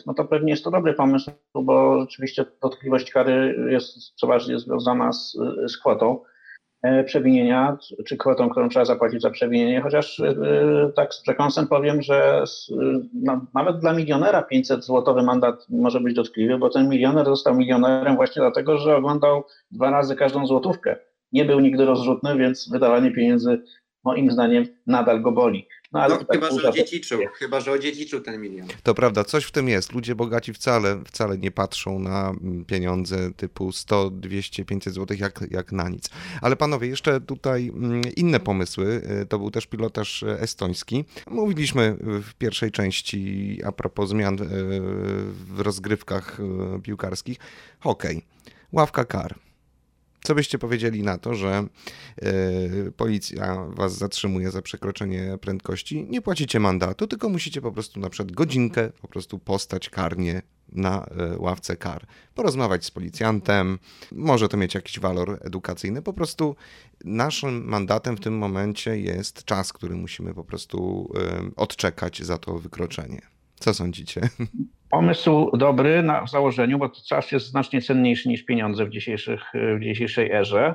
[0.07, 5.37] No to pewnie jest to dobry pomysł, bo rzeczywiście dotkliwość kary jest przeważnie związana z,
[5.67, 6.21] z kwotą.
[6.83, 10.35] E, przewinienia, czy kwotą, którą trzeba zapłacić za przewinienie, chociaż e,
[10.97, 12.45] tak z przekąsem powiem, że
[13.15, 18.41] no, nawet dla milionera 500-złotowy mandat może być dotkliwy, bo ten milioner został milionerem właśnie
[18.41, 20.97] dlatego, że oglądał dwa razy każdą złotówkę.
[21.33, 23.63] Nie był nigdy rozrzutny, więc wydawanie pieniędzy
[24.05, 25.69] moim zdaniem nadal go boli.
[25.93, 28.69] No, ale no, chyba, że odziedziczył, chyba, że odziedziczył ten milion.
[28.83, 29.93] To prawda, coś w tym jest.
[29.93, 35.41] Ludzie bogaci wcale, wcale nie patrzą na mm, pieniądze typu 100, 200, 500 zł jak,
[35.51, 36.11] jak na nic.
[36.41, 39.03] Ale panowie, jeszcze tutaj mm, inne pomysły.
[39.23, 41.05] Y, to był też pilotaż estoński.
[41.31, 44.47] Mówiliśmy w pierwszej części a propos zmian y,
[45.33, 46.39] w rozgrywkach
[46.83, 47.39] piłkarskich.
[47.81, 48.23] Hokej,
[48.73, 49.35] ławka kar.
[50.25, 51.67] Co byście powiedzieli na to, że
[52.23, 56.07] y, policja was zatrzymuje za przekroczenie prędkości?
[56.11, 61.07] Nie płacicie mandatu, tylko musicie po prostu na przykład godzinkę po prostu postać karnie na
[61.35, 63.79] y, ławce kar, porozmawiać z policjantem,
[64.13, 66.03] może to mieć jakiś walor edukacyjny.
[66.03, 66.57] Po prostu
[67.05, 71.09] naszym mandatem w tym momencie jest czas, który musimy po prostu
[71.51, 73.21] y, odczekać za to wykroczenie.
[73.59, 74.21] Co sądzicie?
[74.93, 79.83] Pomysł dobry na, w założeniu, bo czas jest znacznie cenniejszy niż pieniądze w, dzisiejszych, w
[79.83, 80.75] dzisiejszej erze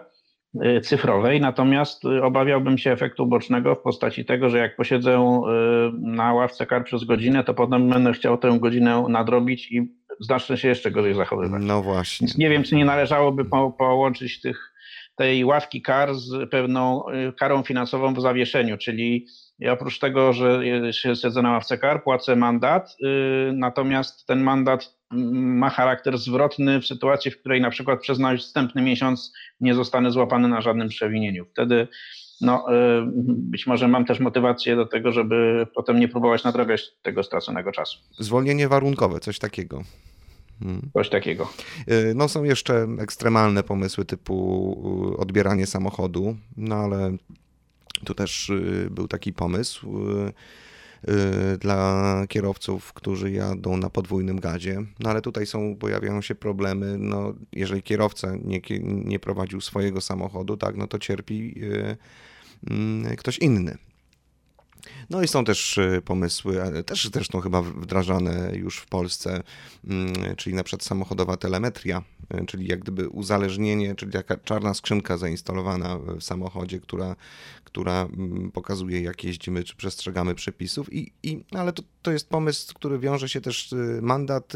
[0.65, 5.91] y, cyfrowej, natomiast y, obawiałbym się efektu bocznego w postaci tego, że jak posiedzę y,
[6.01, 10.67] na ławce kar przez godzinę, to potem będę chciał tę godzinę nadrobić i zacznę się
[10.67, 11.61] jeszcze gorzej zachowywać.
[11.65, 12.27] No właśnie.
[12.27, 14.73] Więc nie wiem, czy nie należałoby po, połączyć tych,
[15.17, 17.03] tej ławki kar z pewną
[17.39, 19.27] karą finansową w zawieszeniu, czyli
[19.69, 20.61] oprócz tego, że
[20.93, 26.81] się siedzę na ławce kar, płacę mandat, yy, natomiast ten mandat mm, ma charakter zwrotny
[26.81, 31.45] w sytuacji, w której na przykład przez następny miesiąc nie zostanę złapany na żadnym przewinieniu.
[31.45, 31.87] Wtedy
[32.41, 32.65] no,
[33.27, 37.99] być może mam też motywację do tego, żeby potem nie próbować nadrabiać tego straconego czasu.
[38.19, 39.83] Zwolnienie warunkowe, coś takiego.
[40.59, 40.89] Hmm.
[40.93, 41.49] Coś takiego.
[41.87, 47.17] Yy, no są jeszcze ekstremalne pomysły typu odbieranie samochodu, no ale
[48.05, 50.33] tu też y, był taki pomysł y,
[51.53, 54.85] y, dla kierowców, którzy jadą na podwójnym gazie.
[54.99, 60.57] No ale tutaj są, pojawiają się problemy, no jeżeli kierowca nie, nie prowadził swojego samochodu,
[60.57, 61.55] tak, no to cierpi
[62.69, 63.77] mm, ktoś inny.
[65.09, 69.43] No i są też y, pomysły, też zresztą chyba wdrażane już w Polsce,
[69.87, 72.03] mm, czyli na przykład samochodowa telemetria,
[72.41, 77.15] y, czyli jak gdyby uzależnienie, czyli taka czarna skrzynka zainstalowana w samochodzie, która,
[77.63, 82.73] która mm, pokazuje jak jeździmy, czy przestrzegamy przepisów, i, i, ale to, to jest pomysł,
[82.73, 84.53] który wiąże się też y, mandat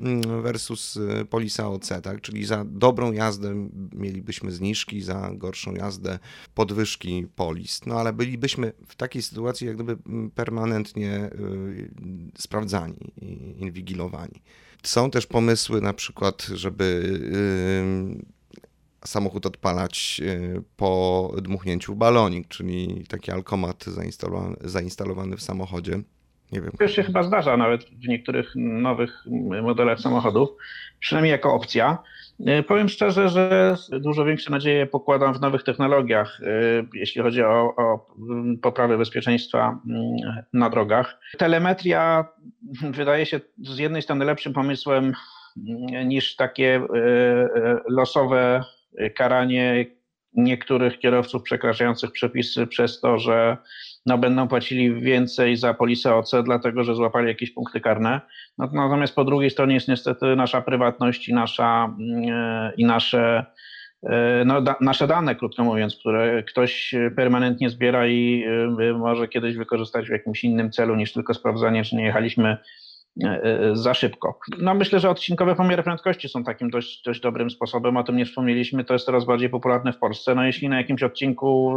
[0.00, 0.98] mm, versus
[1.30, 2.20] polisa OC, tak?
[2.20, 6.18] czyli za dobrą jazdę mielibyśmy zniżki, za gorszą jazdę
[6.54, 11.90] podwyżki polis, no ale bylibyśmy w takiej sytuacji, sytuacji jak gdyby mm, permanentnie y,
[12.38, 13.12] sprawdzani,
[13.58, 14.42] inwigilowani.
[14.82, 16.84] Są też pomysły na przykład, żeby
[19.04, 26.02] y, samochód odpalać y, po dmuchnięciu balonik, czyli taki alkomat zainstalowany, zainstalowany w samochodzie
[26.52, 26.72] Nie wiem.
[26.78, 29.24] To się chyba zdarza nawet w niektórych nowych
[29.62, 30.48] modelach samochodów,
[31.00, 31.98] przynajmniej jako opcja.
[32.46, 36.46] E, powiem szczerze, że dużo większe nadzieje pokładam w nowych technologiach, e,
[36.94, 38.06] jeśli chodzi o, o
[38.62, 40.16] poprawę bezpieczeństwa mm,
[40.52, 41.18] na drogach.
[41.38, 42.24] Telemetria
[42.90, 46.88] wydaje się z jednej strony lepszym pomysłem mm, niż takie e,
[47.88, 48.64] losowe
[49.16, 49.86] karanie
[50.34, 53.56] niektórych kierowców przekraczających przepisy przez to, że
[54.06, 58.20] no, będą płacili więcej za polisę OC, dlatego że złapali jakieś punkty karne.
[58.58, 63.46] No, natomiast po drugiej stronie jest niestety nasza prywatność i, nasza, yy, i nasze,
[64.02, 64.10] yy,
[64.46, 68.44] no, da, nasze dane, krótko mówiąc, które ktoś permanentnie zbiera i
[68.78, 72.56] yy, może kiedyś wykorzystać w jakimś innym celu niż tylko sprawdzanie, czy nie jechaliśmy
[73.72, 74.38] za szybko.
[74.58, 78.24] No myślę, że odcinkowe pomiary prędkości są takim dość, dość dobrym sposobem, o tym nie
[78.24, 80.34] wspomnieliśmy, to jest coraz bardziej popularne w Polsce.
[80.34, 81.74] No jeśli na jakimś odcinku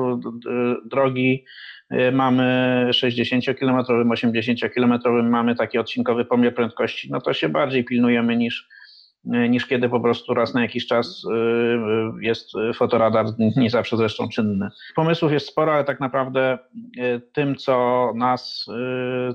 [0.85, 1.45] drogi
[1.93, 8.69] Y, mamy 60-kilometrowym, 80-kilometrowym, mamy taki odcinkowy pomiar prędkości, no to się bardziej pilnujemy niż,
[9.25, 13.25] niż kiedy po prostu raz na jakiś czas y, jest fotoradar,
[13.57, 14.69] nie zawsze zresztą czynny.
[14.95, 16.57] Pomysłów jest sporo, ale tak naprawdę
[17.33, 18.65] tym, co nas,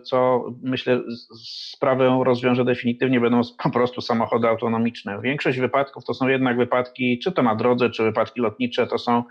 [0.05, 1.01] co myślę
[1.45, 5.21] sprawę rozwiąże definitywnie, będą po prostu samochody autonomiczne.
[5.23, 9.23] Większość wypadków to są jednak wypadki, czy to na drodze, czy wypadki lotnicze, to są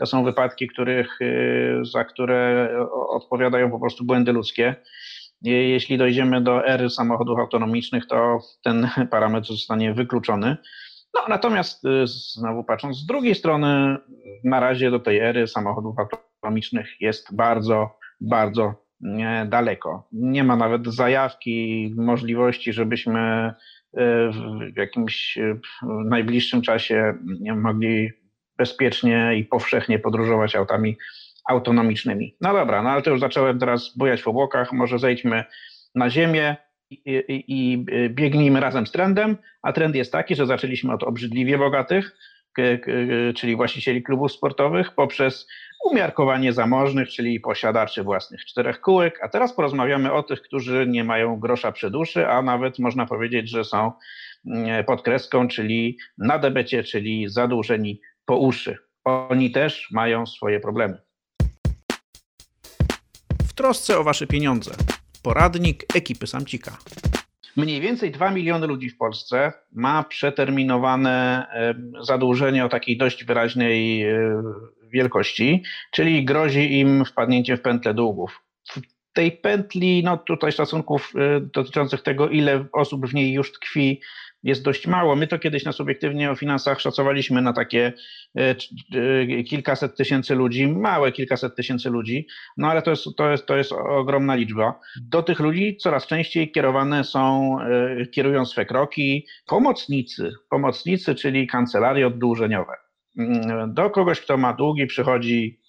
[0.00, 2.70] to są wypadki, których, y, za które
[3.08, 4.76] odpowiadają po prostu błędy ludzkie.
[5.42, 10.56] Jeśli dojdziemy do ery samochodów autonomicznych, to ten parametr zostanie wykluczony.
[11.14, 13.96] No, natomiast y, znowu patrząc z drugiej strony,
[14.44, 18.74] na razie do tej ery samochodów autonomicznych jest bardzo, bardzo
[19.46, 20.08] daleko.
[20.12, 24.00] Nie ma nawet zajawki, możliwości, żebyśmy y,
[24.74, 25.38] w jakimś
[26.04, 27.14] najbliższym czasie
[27.56, 28.10] mogli
[28.58, 30.96] bezpiecznie i powszechnie podróżować autami
[31.50, 32.36] autonomicznymi.
[32.40, 35.44] No dobra, no ale to już zacząłem teraz bujać w obłokach, może zejdźmy
[35.94, 36.56] na ziemię
[36.90, 41.58] i, i, i biegnijmy razem z trendem, a trend jest taki, że zaczęliśmy od obrzydliwie
[41.58, 42.16] bogatych,
[43.36, 45.46] czyli właścicieli klubów sportowych, poprzez
[45.84, 51.40] umiarkowanie zamożnych, czyli posiadaczy własnych czterech kółek, a teraz porozmawiamy o tych, którzy nie mają
[51.40, 53.92] grosza przy duszy, a nawet można powiedzieć, że są
[54.46, 58.78] mm, pod kreską, czyli na debecie, czyli zadłużeni po uszy.
[59.04, 60.98] Oni też mają swoje problemy.
[63.60, 64.70] Trosce o wasze pieniądze.
[65.22, 66.78] Poradnik ekipy Samcika.
[67.56, 71.46] Mniej więcej 2 miliony ludzi w Polsce ma przeterminowane
[72.00, 74.42] zadłużenie o takiej dość wyraźnej e,
[74.92, 78.42] wielkości, czyli grozi im wpadnięcie w pętlę długów.
[78.64, 78.80] W
[79.12, 84.00] tej pętli, no tutaj szacunków e, dotyczących tego, ile osób w niej już tkwi,
[84.42, 85.16] jest dość mało.
[85.16, 87.92] My to kiedyś na subiektywnie o finansach szacowaliśmy na takie
[88.36, 88.54] e,
[89.38, 92.26] e, kilkaset tysięcy ludzi, małe kilkaset tysięcy ludzi,
[92.56, 94.80] no ale to jest, to jest, to jest ogromna liczba.
[95.02, 102.06] Do tych ludzi coraz częściej kierowane są, e, kierują swe kroki pomocnicy, pomocnicy, czyli kancelarie
[102.06, 102.72] oddłużeniowe.
[103.18, 105.60] Mm, do kogoś, kto ma długi, przychodzi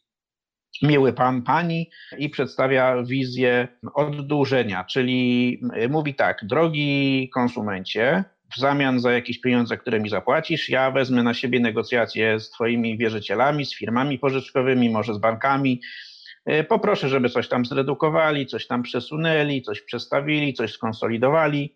[0.81, 9.11] miły pan, pani i przedstawia wizję oddłużenia, czyli mówi tak, drogi konsumencie, w zamian za
[9.11, 14.19] jakieś pieniądze, które mi zapłacisz, ja wezmę na siebie negocjacje z Twoimi wierzycielami, z firmami
[14.19, 15.81] pożyczkowymi, może z bankami.
[16.45, 21.75] E, poproszę, żeby coś tam zredukowali, coś tam przesunęli, coś przestawili, coś skonsolidowali.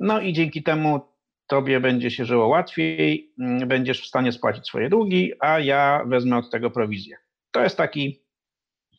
[0.00, 1.00] No i dzięki temu
[1.46, 3.32] Tobie będzie się żyło łatwiej,
[3.66, 7.16] będziesz w stanie spłacić swoje długi, a ja wezmę od tego prowizję.
[7.50, 8.22] To jest taki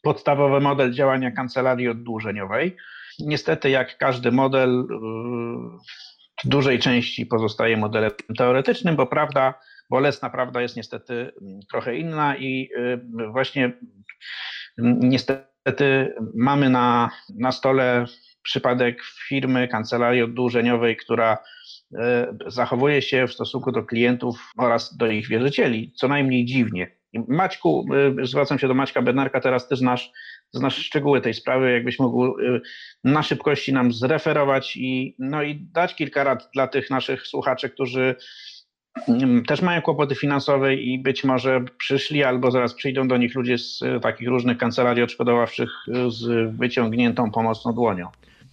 [0.03, 2.75] podstawowy model działania kancelarii oddłużeniowej.
[3.19, 4.87] Niestety, jak każdy model,
[6.43, 9.53] w dużej części pozostaje modelem teoretycznym, bo prawda,
[9.89, 13.71] bolesna prawda jest niestety mm, trochę inna i y, właśnie
[14.79, 18.05] mm, niestety mamy na, na stole
[18.41, 21.37] przypadek firmy, kancelarii oddłużeniowej, która
[21.93, 21.97] y,
[22.47, 26.99] zachowuje się w stosunku do klientów oraz do ich wierzycieli co najmniej dziwnie.
[27.27, 27.85] Maćku,
[28.21, 30.11] y, zwracam się do Maćka Bednarka, teraz ty znasz
[30.53, 32.61] znasz szczegóły tej sprawy, jakbyś mógł y,
[33.03, 38.15] na szybkości nam zreferować i, no i dać kilka rad dla tych naszych słuchaczy, którzy
[39.07, 43.57] mm, też mają kłopoty finansowe i być może przyszli albo zaraz przyjdą do nich ludzie
[43.57, 48.07] z y, takich różnych kancelarii odszkodowawczych y, z wyciągniętą pomocną dłonią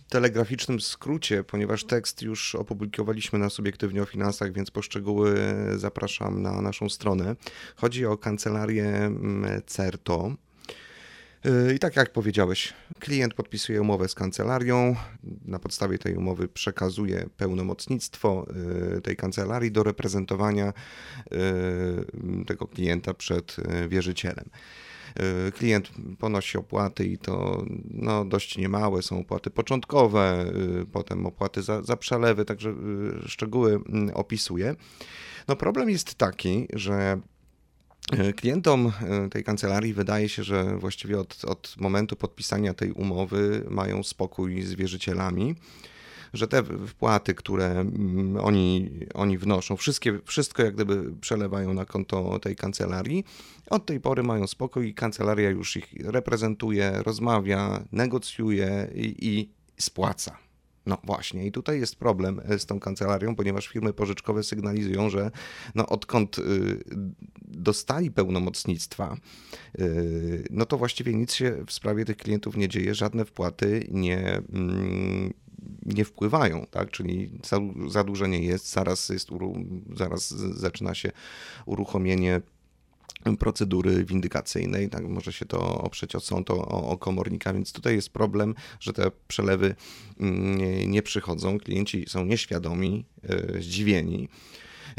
[0.08, 5.34] telegraficznym skrócie, ponieważ tekst już opublikowaliśmy na Subiektywnie o Finansach, więc po szczegóły
[5.76, 7.36] zapraszam na naszą stronę.
[7.76, 10.32] Chodzi o kancelarię mm, CERTO.
[11.46, 14.96] Y, I tak jak powiedziałeś, klient podpisuje umowę z kancelarią,
[15.44, 18.46] na podstawie tej umowy przekazuje pełnomocnictwo
[18.96, 20.72] y, tej kancelarii do reprezentowania
[21.32, 23.56] y, tego klienta przed
[23.88, 24.50] wierzycielem.
[25.54, 30.44] klient ponosi opłaty i to no, dość niemałe, są opłaty początkowe,
[30.92, 32.74] potem opłaty za, za przelewy, także
[33.26, 34.74] szczegóły mm, opisuję.
[35.48, 37.20] No problem jest taki, że
[38.36, 44.02] klientom e, tej kancelarii wydaje się, że właściwie od, od momentu podpisania tej umowy mają
[44.02, 45.54] spokój z wierzycielami
[46.32, 52.38] że te wpłaty, które mm, oni, oni wnoszą, wszystkie, wszystko jak gdyby przelewają na konto
[52.38, 53.24] tej kancelarii,
[53.70, 60.45] od tej pory mają spokój i kancelaria już ich reprezentuje, rozmawia, negocjuje i, i spłaca.
[60.86, 65.30] No właśnie, i tutaj jest problem e, z tą kancelarią, ponieważ firmy pożyczkowe sygnalizują, że
[65.74, 66.42] no odkąd y,
[67.42, 69.16] dostali pełnomocnictwa,
[69.78, 74.42] y, no to właściwie nic się w sprawie tych klientów nie dzieje, żadne wpłaty nie,
[74.52, 75.32] mm,
[75.86, 76.90] nie wpływają, tak?
[76.90, 77.30] czyli
[77.88, 79.28] zadłużenie jest, zaraz, jest,
[79.96, 81.12] zaraz zaczyna się
[81.66, 82.40] uruchomienie
[83.38, 88.10] procedury windykacyjnej, tak może się to oprzeć od sądu o, o komornika, więc tutaj jest
[88.10, 89.74] problem, że te przelewy
[90.20, 94.28] mm, nie, nie przychodzą, klienci są nieświadomi, yy, zdziwieni.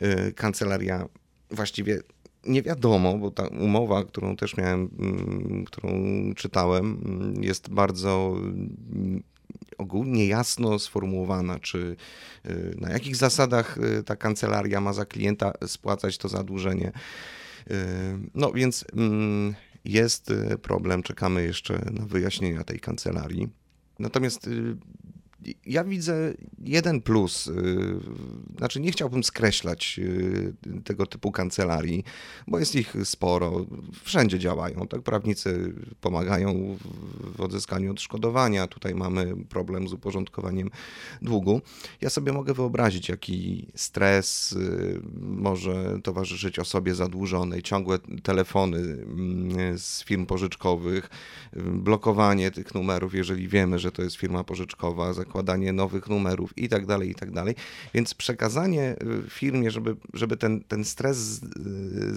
[0.02, 1.08] Yy, kancelaria
[1.52, 2.00] właściwie
[2.46, 4.90] nie wiadomo, bo ta umowa, którą też miałem,
[5.60, 5.92] yy, którą
[6.36, 9.24] czytałem, mm, jest bardzo mm,
[9.78, 11.96] ogólnie jasno sformułowana, czy
[12.78, 16.92] na jakich zasadach ta kancelaria ma za klienta spłacać to zadłużenie.
[18.34, 23.48] No więc mm, jest y, problem, czekamy jeszcze na wyjaśnienia tej kancelarii.
[24.00, 24.78] Natomiast y,
[25.66, 27.48] ja widzę jeden plus.
[27.48, 27.54] Y,
[28.58, 32.04] znaczy, nie chciałbym skreślać y, tego typu kancelarii,
[32.48, 33.66] bo jest ich sporo.
[34.04, 34.88] Wszędzie działają.
[34.88, 36.78] Tak, prawnicy pomagają
[37.36, 38.68] w odzyskaniu odszkodowania.
[38.68, 40.70] Tutaj mamy problem z uporządkowaniem
[41.22, 41.62] długu.
[42.02, 50.04] Ja sobie mogę wyobrazić, jaki stres y, może towarzyszyć osobie zadłużonej, ciągłe telefony mm, z
[50.04, 51.10] firm pożyczkowych,
[51.56, 56.86] blokowanie tych numerów, jeżeli wiemy, że to jest firma pożyczkowa, zakładanie nowych numerów i tak
[56.86, 57.56] dalej, i tak dalej.
[57.94, 61.40] Więc przekazanie y, firmie, żeby, żeby ten, ten stres z,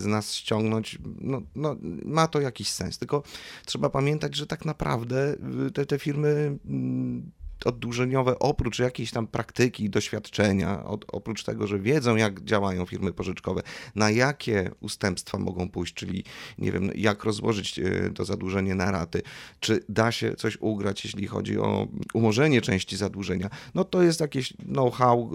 [0.00, 2.98] z nas ściągnąć, no, no, ma to jakiś sens.
[2.98, 3.22] Tylko
[3.66, 7.30] trzeba pamiętać, że tak naprawdę y, te, te firmy mm,
[7.64, 13.62] oddłużeniowe, oprócz jakiejś tam praktyki, doświadczenia, od, oprócz tego, że wiedzą, jak działają firmy pożyczkowe,
[13.94, 16.24] na jakie ustępstwa mogą pójść, czyli
[16.58, 19.22] nie wiem, jak rozłożyć e, to zadłużenie na raty,
[19.60, 24.52] czy da się coś ugrać, jeśli chodzi o umorzenie części zadłużenia, no to jest jakieś
[24.52, 25.30] know-how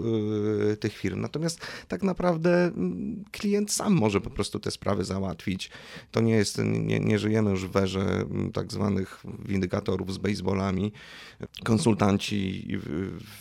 [0.68, 1.20] yy, tych firm.
[1.20, 5.70] Natomiast tak naprawdę mm, klient sam może po prostu te sprawy załatwić.
[6.10, 10.92] To nie jest, nie, nie żyjemy już w erze mm, tak zwanych windykatorów z baseballami,
[12.16, 12.66] konsultanci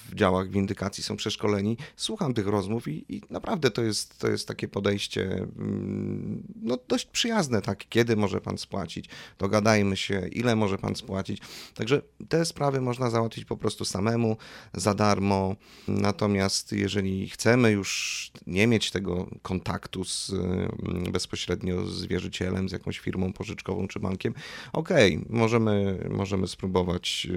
[0.10, 1.78] w działach windykacji są przeszkoleni.
[1.96, 7.06] Słucham tych rozmów i, i, naprawdę to jest, to jest takie podejście mm, no, dość
[7.06, 9.10] przyjazne, tak, kiedy może pan spłacić,
[9.40, 11.42] dogadajmy się, ile może pan spłacić.
[11.74, 14.38] Także te sprawy można załatwić po prostu samemu,
[14.74, 15.56] za darmo.
[15.88, 23.00] Natomiast jeżeli chcemy już nie mieć tego kontaktu z, mm, bezpośrednio z wierzycielem, z jakąś
[23.00, 24.34] firmą pożyczkową czy bankiem,
[24.74, 27.28] okej, okay, możemy, możemy spróbować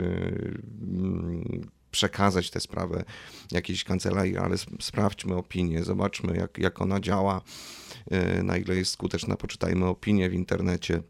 [1.91, 3.05] przekazać tę sprawę
[3.53, 7.41] jakiejś kancelarii, ale sprawdźmy opinię, zobaczmy jak, jak ona działa,
[8.39, 11.01] y, na ile jest skuteczna, poczytajmy opinię w internecie.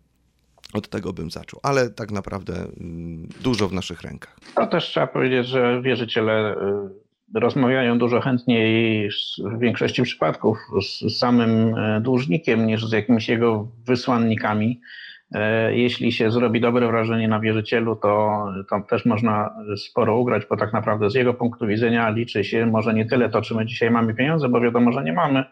[0.73, 4.39] Od tego bym zaczął, ale tak naprawdę mm, dużo w naszych rękach.
[4.55, 6.55] To też trzeba powiedzieć, że wierzyciele
[7.35, 13.69] y, rozmawiają dużo chętniej w większości przypadków z samym y, dłużnikiem niż z jakimiś jego
[13.87, 14.81] wysłannikami.
[15.35, 20.57] E, jeśli się zrobi dobre wrażenie na wierzycielu, to, to też można sporo ugrać, bo
[20.57, 23.91] tak naprawdę z jego punktu widzenia liczy się może nie tyle to, czy my dzisiaj
[23.91, 25.45] mamy pieniądze, bo wiadomo, że nie mamy,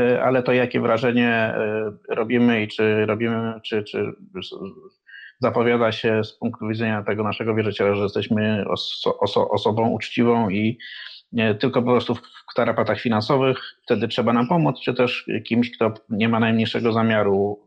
[0.00, 4.12] e, ale to jakie wrażenie e, robimy i czy robimy, czy, czy
[5.40, 10.78] zapowiada się z punktu widzenia tego naszego wierzyciela, że jesteśmy oso, oso, osobą uczciwą i
[11.32, 15.94] nie tylko po prostu w tarapatach finansowych, wtedy trzeba nam pomóc, czy też kimś, kto
[16.10, 17.64] nie ma najmniejszego zamiaru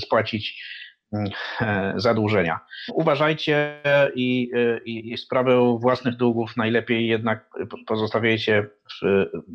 [0.00, 0.64] spłacić
[1.12, 2.60] mm, e, zadłużenia.
[2.92, 3.82] Uważajcie
[4.14, 4.50] i,
[4.84, 7.50] i, i sprawę własnych długów najlepiej jednak
[7.86, 9.00] pozostawiajcie w,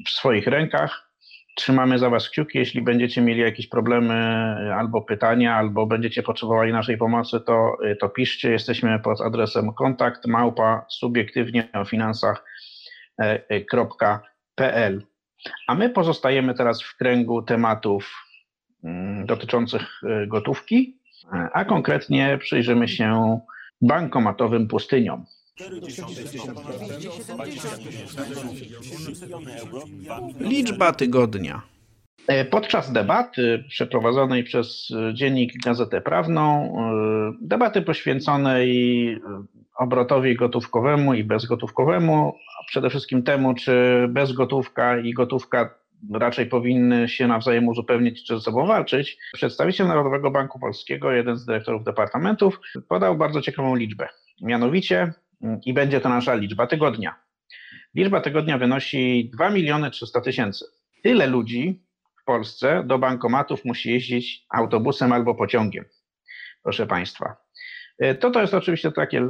[0.08, 1.12] w swoich rękach.
[1.58, 2.58] Trzymamy za Was kciuki.
[2.58, 4.16] Jeśli będziecie mieli jakieś problemy
[4.78, 8.52] albo pytania, albo będziecie potrzebowali naszej pomocy, to, to piszcie.
[8.52, 12.46] Jesteśmy pod adresem kontakt małpa subiektywnie o finansach.pl.
[15.68, 18.25] A my pozostajemy teraz w kręgu tematów
[19.26, 20.98] dotyczących e, gotówki,
[21.54, 23.40] a konkretnie przyjrzymy się
[23.82, 25.26] bankomatowym pustyniom.
[30.40, 31.62] Liczba tygodnia.
[32.28, 36.76] E, podczas debaty przeprowadzonej przez dziennik Gazetę Prawną,
[37.42, 39.20] debaty poświęconej
[39.78, 47.28] obrotowi gotówkowemu i bezgotówkowemu, a przede wszystkim temu, czy bezgotówka i gotówka raczej powinny się
[47.28, 49.18] nawzajem uzupełnić czy ze sobą walczyć.
[49.34, 54.08] Przedstawiciel Narodowego Banku Polskiego, jeden z dyrektorów departamentów, podał bardzo ciekawą liczbę.
[54.42, 55.14] Mianowicie,
[55.66, 57.16] i będzie to nasza liczba tygodnia.
[57.96, 60.66] Liczba tygodnia wynosi 2 miliony 300 tysięcy.
[61.04, 61.84] Tyle ludzi
[62.22, 65.86] w Polsce do bankomatów musi jeździć autobusem albo pociągiem.
[66.64, 67.45] Proszę Państwa.
[68.00, 69.28] E, to to jest oczywiście takie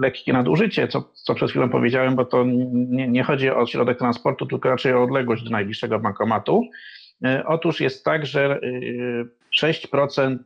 [0.00, 4.46] lekkie nadużycie, co, co przed chwilą powiedziałem, bo to nie, nie chodzi o środek transportu,
[4.46, 6.62] tylko raczej o odległość do najbliższego bankomatu.
[7.24, 8.60] E, otóż jest tak, że
[9.62, 10.38] 6%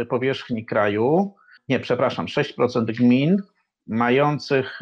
[0.00, 1.34] e, powierzchni kraju,
[1.68, 3.42] nie, przepraszam, 6% gmin
[3.86, 4.80] mających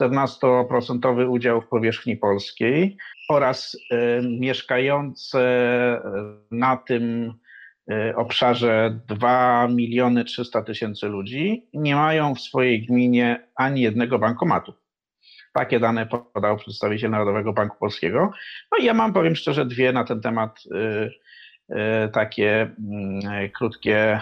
[0.00, 2.96] 14% udział w powierzchni polskiej
[3.30, 3.76] oraz
[4.22, 5.40] mieszkające
[6.50, 7.34] na tym
[8.16, 14.74] obszarze 2 miliony 300 tysięcy ludzi nie mają w swojej gminie ani jednego bankomatu.
[15.52, 18.30] Takie dane podał przedstawiciel Narodowego Banku Polskiego.
[18.72, 24.20] No i ja mam, powiem szczerze, dwie na ten temat y, y, takie mm, krótkie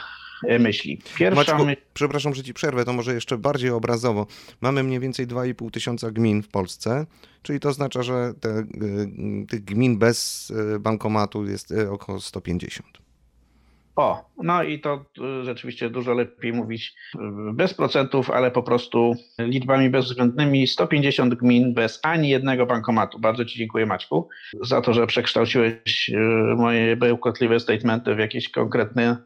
[0.59, 1.03] myśli.
[1.17, 1.83] Pierwsza Maćku.
[1.95, 4.27] Przepraszam, że ci przerwę, to może jeszcze bardziej obrazowo.
[4.61, 7.07] Mamy mniej więcej 2,5 tysiąca gmin w Polsce,
[7.43, 8.65] czyli to oznacza, że te,
[9.49, 13.06] tych gmin bez bankomatu jest około 150.
[13.97, 15.05] O, no i to
[15.41, 17.19] y, rzeczywiście dużo lepiej mówić y,
[17.53, 23.19] bez procentów, ale po prostu liczbami bezwzględnymi 150 gmin bez ani jednego bankomatu.
[23.19, 24.29] Bardzo Ci dziękuję Maćku
[24.63, 26.17] za to, że przekształciłeś y,
[26.57, 29.17] moje bełkotliwe statementy w jakiś konkretny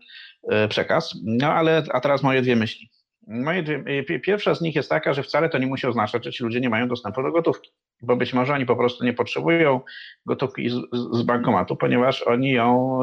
[0.68, 1.14] przekaz.
[1.24, 2.90] No ale, a teraz moje dwie myśli.
[3.28, 6.44] Moje dwie, pierwsza z nich jest taka, że wcale to nie musi oznaczać, że ci
[6.44, 7.70] ludzie nie mają dostępu do gotówki,
[8.02, 9.80] bo być może oni po prostu nie potrzebują
[10.26, 10.74] gotówki z,
[11.12, 13.00] z bankomatu, ponieważ oni ją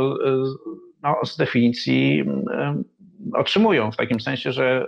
[1.03, 2.23] no, z definicji
[3.33, 4.87] otrzymują, w takim sensie, że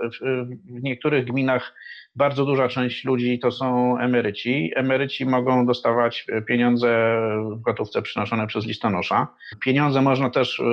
[0.66, 1.74] w niektórych gminach
[2.16, 4.72] bardzo duża część ludzi to są emeryci.
[4.76, 7.18] Emeryci mogą dostawać pieniądze
[7.58, 9.28] w gotówce przynoszone przez listonosza.
[9.66, 10.64] Pieniądze można też y,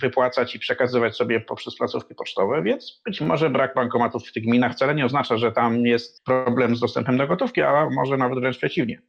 [0.00, 4.72] wypłacać i przekazywać sobie poprzez placówki pocztowe, więc być może brak bankomatów w tych gminach
[4.72, 8.58] wcale nie oznacza, że tam jest problem z dostępem do gotówki, a może nawet wręcz
[8.58, 9.02] przeciwnie.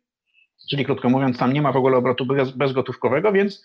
[0.70, 2.26] Czyli krótko mówiąc, tam nie ma w ogóle obrotu
[2.56, 3.64] bezgotówkowego, więc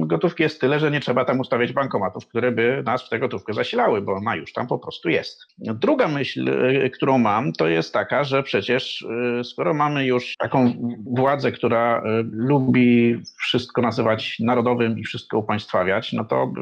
[0.00, 3.54] gotówki jest tyle, że nie trzeba tam ustawiać bankomatów, które by nas w tę gotówkę
[3.54, 5.46] zasilały, bo ona już tam po prostu jest.
[5.58, 9.06] Druga myśl, e, którą mam, to jest taka, że przecież
[9.40, 10.72] e, skoro mamy już taką
[11.06, 16.52] władzę, która e, lubi wszystko nazywać narodowym i wszystko upaństwawiać, no to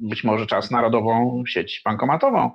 [0.00, 2.50] być może czas narodową sieć bankomatową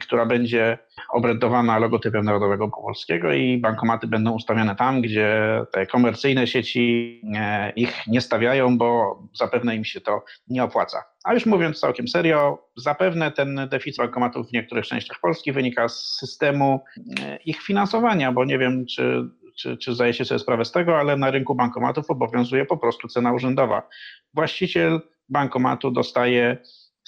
[0.00, 0.78] która będzie
[1.10, 8.06] obrędowana logotypem Narodowego Polskiego i bankomaty będą ustawiane tam, gdzie te komercyjne sieci e, ich
[8.06, 11.04] nie stawiają, bo zapewne im się to nie opłaca.
[11.24, 16.16] A już mówiąc całkiem serio, zapewne ten deficyt bankomatów w niektórych częściach Polski wynika z
[16.18, 16.80] systemu
[17.20, 20.98] e, ich finansowania, bo nie wiem, czy czy, czy zdaje się sobie sprawę z tego,
[20.98, 23.88] ale na rynku bankomatów obowiązuje po prostu cena urzędowa.
[24.34, 26.58] Właściciel bankomatu dostaje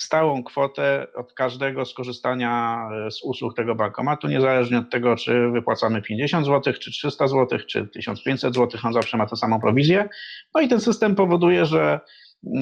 [0.00, 6.02] stałą kwotę od każdego skorzystania e, z usług tego bankomatu, niezależnie od tego, czy wypłacamy
[6.02, 10.08] 50 zł, czy 300 zł, czy 1500 zł, on zawsze ma tę samą prowizję.
[10.54, 12.00] No i ten system powoduje, że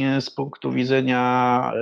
[0.01, 1.73] e, z punktu widzenia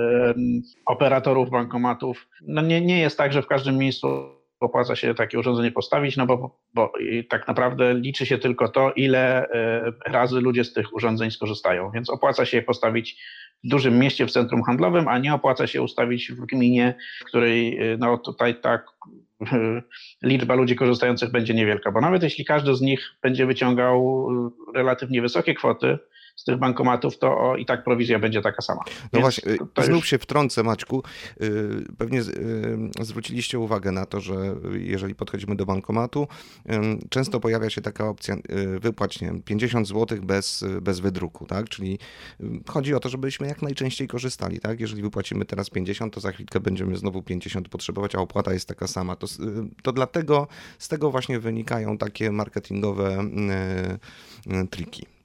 [0.85, 5.71] operatorów bankomatów, no nie, nie jest tak, że w każdym miejscu opłaca się takie urządzenie
[5.71, 6.93] postawić, no bo, bo
[7.29, 11.91] tak naprawdę liczy się tylko to, ile e, razy ludzie z tych urządzeń skorzystają.
[11.91, 13.23] Więc opłaca się je postawić
[13.63, 17.97] dużym mieście, w centrum handlowym, a nie opłaca się ustawić w gminie, w której e,
[17.97, 18.85] no tutaj tak
[19.51, 19.81] e,
[20.23, 24.27] liczba ludzi korzystających będzie niewielka, bo nawet jeśli każdy z nich będzie wyciągał
[24.75, 25.97] relatywnie wysokie kwoty,
[26.37, 28.81] z tych bankomatów, to o, i tak prowizja będzie taka sama.
[28.87, 30.09] No Więc właśnie, to, to znów już...
[30.09, 31.03] się wtrącę, Maćku.
[31.41, 32.25] Y, pewnie y,
[33.01, 34.35] zwróciliście uwagę na to, że
[34.73, 36.27] jeżeli podchodzimy do bankomatu,
[37.09, 41.69] często pojawia się taka opcja y, wypłać nie, 50 zł bez, bez wydruku, tak?
[41.69, 41.99] Czyli
[42.67, 44.79] chodzi o to, żebyśmy jak najczęściej korzystali, tak?
[44.79, 48.87] Jeżeli wypłacimy teraz 50, to za chwilkę będziemy znowu 50 potrzebować, a opłata jest taka
[48.87, 49.15] sama.
[49.15, 49.27] To,
[49.83, 53.23] to dlatego z tego właśnie wynikają takie marketingowe
[54.69, 55.16] triki.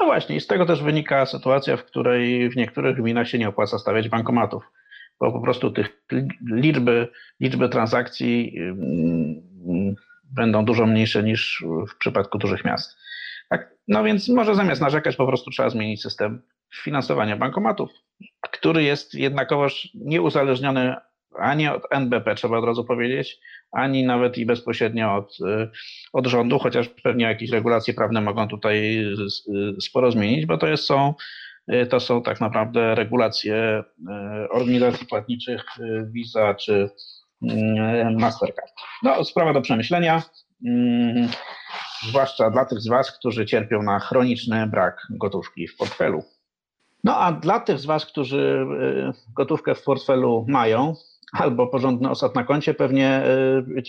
[0.00, 3.48] No właśnie, i z tego też wynika sytuacja, w której w niektórych gminach się nie
[3.48, 4.62] opłaca stawiać bankomatów,
[5.20, 6.02] bo po prostu tych
[6.52, 7.08] liczby,
[7.40, 9.94] liczby transakcji mm,
[10.24, 12.96] będą dużo mniejsze niż w przypadku dużych miast.
[13.48, 16.42] Tak, no więc może zamiast narzekać, po prostu trzeba zmienić system
[16.74, 17.90] finansowania bankomatów,
[18.40, 20.96] który jest jednakowoż nieuzależniony
[21.38, 23.40] ani od NBP, trzeba od razu powiedzieć,
[23.72, 25.38] ani nawet i bezpośrednio od,
[26.12, 29.04] od rządu, chociaż pewnie jakieś regulacje prawne mogą tutaj
[29.80, 31.14] sporo zmienić, bo to jest, są,
[31.90, 33.84] to są tak naprawdę regulacje
[34.50, 35.64] organizacji płatniczych
[36.12, 36.90] Visa czy
[38.18, 38.72] Mastercard.
[39.02, 40.22] No, sprawa do przemyślenia,
[42.08, 46.24] zwłaszcza dla tych z Was, którzy cierpią na chroniczny brak gotówki w portfelu.
[47.04, 48.66] No a dla tych z Was, którzy
[49.10, 50.94] y, gotówkę w portfelu mają,
[51.32, 53.22] albo porządny osad na koncie, pewnie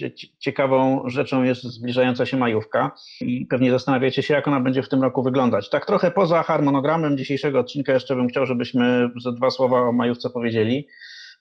[0.04, 2.92] y, ciekawą rzeczą jest zbliżająca się majówka
[3.22, 5.70] i pewnie zastanawiacie się, jak ona będzie w tym roku wyglądać.
[5.70, 10.30] Tak trochę poza harmonogramem dzisiejszego odcinka jeszcze bym chciał, żebyśmy ze dwa słowa o majówce
[10.30, 10.88] powiedzieli.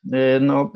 [0.06, 0.72] Y, no,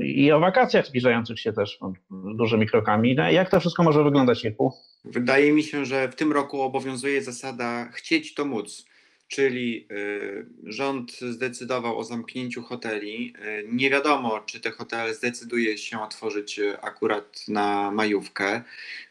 [0.00, 1.78] i o wakacjach zbliżających się też
[2.10, 3.14] dużymi krokami.
[3.14, 4.72] No, jak to wszystko może wyglądać, Jeku?
[5.04, 8.91] Wydaje mi się, że w tym roku obowiązuje zasada chcieć to móc
[9.32, 13.34] czyli y, rząd zdecydował o zamknięciu hoteli.
[13.46, 18.62] Y, nie wiadomo, czy te hotele zdecyduje się otworzyć y, akurat na majówkę.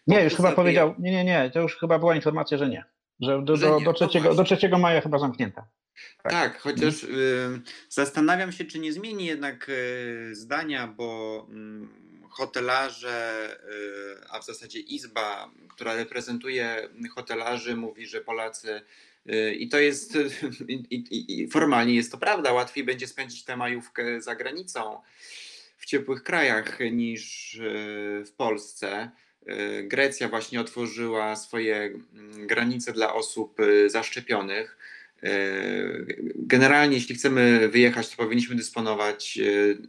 [0.07, 2.83] Nie, już chyba powiedział, nie, nie, nie, to już chyba była informacja, że nie.
[3.19, 5.63] Że do, że do, do, 3, do 3 maja chyba zamknięte.
[6.23, 9.71] Tak, tak chociaż y, zastanawiam się, czy nie zmieni jednak
[10.31, 11.47] zdania, bo
[12.25, 13.47] y, hotelarze,
[14.29, 18.81] a w zasadzie izba, która reprezentuje hotelarzy, mówi, że Polacy
[19.59, 20.17] i to jest,
[20.67, 25.01] i, i, i formalnie jest to prawda, łatwiej będzie spędzić tę majówkę za granicą
[25.77, 27.61] w ciepłych krajach niż e,
[28.25, 29.11] w Polsce.
[29.83, 33.57] Grecja właśnie otworzyła swoje mm, granice dla osób
[33.87, 34.77] zaszczepionych.
[36.35, 39.39] Generalnie, jeśli chcemy wyjechać, to powinniśmy dysponować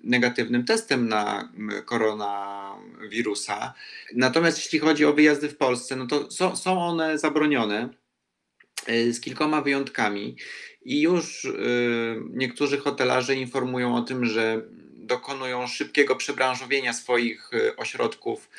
[0.05, 1.53] negatywnym testem na
[1.85, 3.75] koronawirusa.
[4.15, 7.89] Natomiast jeśli chodzi o wyjazdy w Polsce, no to są one zabronione
[8.87, 10.37] z kilkoma wyjątkami.
[10.85, 11.51] I już e,
[12.31, 14.63] niektórzy hotelarze informują o tym, że
[14.97, 18.51] dokonują szybkiego przebranżowienia swoich e, ośrodków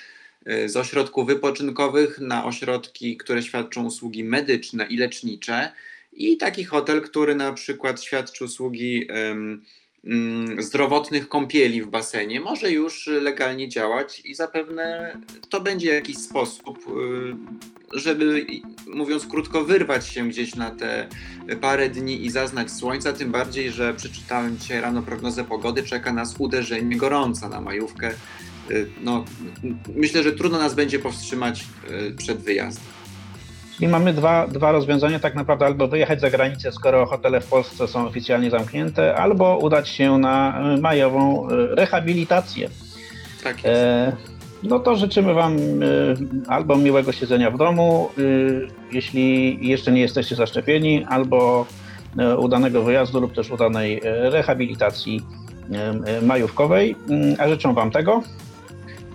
[0.65, 5.71] z ośrodków wypoczynkowych na ośrodki, które świadczą usługi medyczne i lecznicze.
[6.13, 9.07] I taki hotel, który na przykład świadczy usługi
[10.59, 15.17] zdrowotnych kąpieli w basenie może już legalnie działać i zapewne
[15.49, 16.77] to będzie jakiś sposób,
[17.93, 18.45] y, żeby
[18.87, 21.07] mówiąc krótko, wyrwać się gdzieś na te
[21.61, 23.13] parę dni i zaznać słońca.
[23.13, 28.11] Tym bardziej, że przeczytałem dzisiaj rano prognozę pogody, czeka nas uderzenie gorąca na majówkę.
[28.71, 29.25] Y, no,
[29.95, 31.65] myślę, że trudno nas będzie powstrzymać
[32.09, 32.92] y, przed wyjazdem.
[33.75, 37.87] Czyli mamy dwa, dwa rozwiązania, tak naprawdę albo wyjechać za granicę, skoro hotele w Polsce
[37.87, 42.69] są oficjalnie zamknięte, albo udać się na e, majową e, rehabilitację.
[43.43, 43.67] Tak jest.
[43.67, 44.15] E,
[44.63, 45.57] no to życzymy Wam
[46.47, 48.09] albo miłego siedzenia w domu,
[48.91, 51.65] jeśli jeszcze nie jesteście zaszczepieni, albo
[52.37, 55.21] udanego wyjazdu lub też udanej rehabilitacji
[56.21, 56.95] majówkowej.
[57.09, 58.23] Mm, a życzę Wam tego.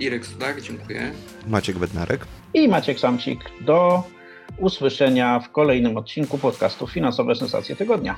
[0.01, 1.13] Irek Sudak, dziękuję.
[1.47, 2.27] Maciek Bednarek.
[2.55, 3.41] I Maciek Samcik.
[3.61, 4.03] Do
[4.57, 8.17] usłyszenia w kolejnym odcinku podcastu Finansowe Sensacje Tygodnia.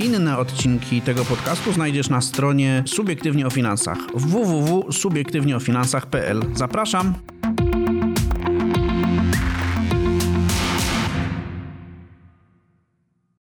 [0.00, 6.42] Inne odcinki tego podcastu znajdziesz na stronie Subiektywnie o Finansach www.subiektywnieofinansach.pl.
[6.54, 7.14] Zapraszam!